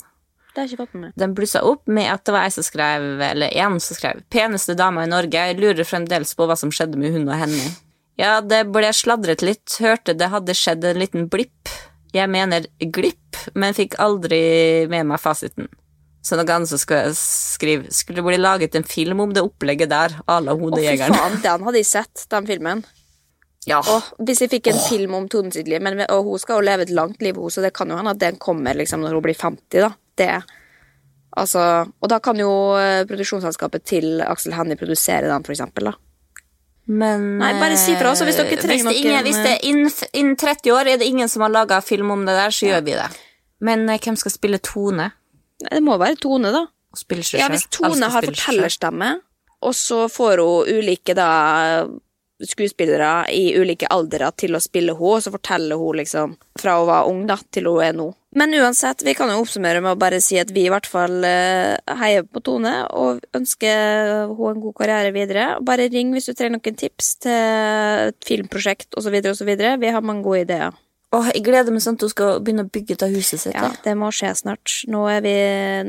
[0.52, 1.18] Det har jeg ikke fått med meg.
[1.24, 4.76] Den blussa opp med at det var ei som skrev, eller en som skrev 'Peneste
[4.78, 5.48] dama i Norge'.
[5.50, 7.72] Jeg lurer fremdeles på hva som skjedde med hun og henne.
[8.20, 9.80] Ja, det ble sladret litt.
[9.82, 11.72] Hørte det hadde skjedd en liten blipp.
[12.14, 15.72] Jeg mener glipp, men fikk aldri med meg fasiten.
[16.22, 19.90] Så noe annet som skulle skrive Skulle det bli laget en film om det opplegget
[19.90, 22.84] der, à la Å, fy faen, den hadde jeg sett, den filmen.
[23.70, 23.80] Ja.
[23.82, 26.66] Og hvis jeg fikk en film om Tone sitt liv, men, og hun skal jo
[26.66, 29.18] leve et langt liv, hun, så det kan jo hende at den kommer liksom når
[29.18, 29.92] hun blir 50, da.
[30.18, 30.30] Det,
[31.38, 35.96] altså, og da kan jo eh, produksjonsselskapet til Aksel Hennie produsere den, for eksempel, da.
[36.92, 39.42] Men Nei, bare si fra, så hvis dere eh, trenger hvis det, ingen, noen, hvis
[39.46, 42.34] det er innen, innen 30 år er det ingen som har laga film om det
[42.36, 43.10] der, så gjør vi det.
[43.62, 45.12] Men eh, hvem skal spille Tone?
[45.70, 46.66] Det må være Tone, da.
[47.40, 49.12] Ja, hvis Tone har fortellerstemme,
[49.62, 51.28] og så får hun ulike da
[52.42, 56.90] skuespillere i ulike aldre til å spille henne, og så forteller hun liksom fra hun
[56.90, 58.08] var ung da, til hun er nå.
[58.38, 61.26] Men uansett, vi kan jo oppsummere med å bare si at vi i hvert fall
[61.28, 65.48] eh, heier på Tone og ønsker henne en god karriere videre.
[65.68, 69.20] Bare ring hvis du trenger noen tips til et filmprosjekt osv.
[69.34, 69.52] osv.
[69.52, 70.80] Vi har mange gode ideer.
[71.14, 73.54] Åh, jeg gleder meg sånn at hun skal begynne å bygge ut av huset sitt.
[73.58, 74.78] Ja, det må skje snart.
[74.88, 75.34] Nå er, vi,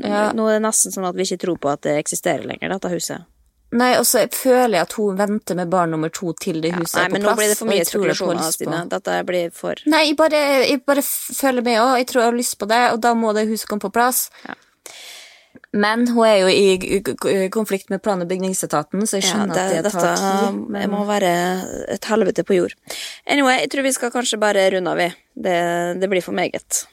[0.08, 0.32] Ja.
[0.34, 2.90] nå er det nesten sånn at vi ikke tror på at det eksisterer lenger, dette
[2.90, 3.28] huset.
[3.72, 6.98] Nei, og så føler jeg at hun venter med barn nummer to til det huset
[6.98, 7.22] Nei, er på plass.
[7.22, 8.80] men nå blir det for mye spekulasjoner, Stine.
[8.90, 11.94] Dette blir for Nei, jeg bare, jeg bare føler med òg.
[12.02, 14.28] Jeg tror jeg har lyst på det, og da må det huset komme på plass.
[15.72, 19.62] Men hun er jo i konflikt med plan- og bygningsetaten, så jeg ja, skjønner det,
[19.62, 20.58] at det tar Dette tid.
[20.58, 21.32] det Men må være
[21.94, 22.76] et helvete på jord.
[23.26, 25.08] Anyway, jeg tror vi skal kanskje bare runde av, vi.
[25.34, 25.58] Det,
[26.00, 26.84] det blir for meget.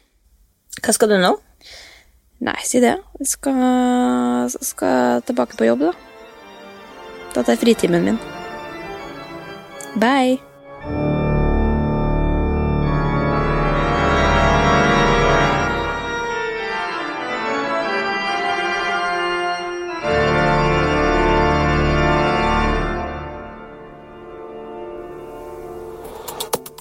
[0.80, 1.36] hva skal du nå?
[2.40, 2.96] Nei, si det.
[3.20, 5.94] Jeg skal, skal tilbake på jobb, da.
[7.36, 8.22] Dette er fritimen min.
[10.00, 10.40] Bye.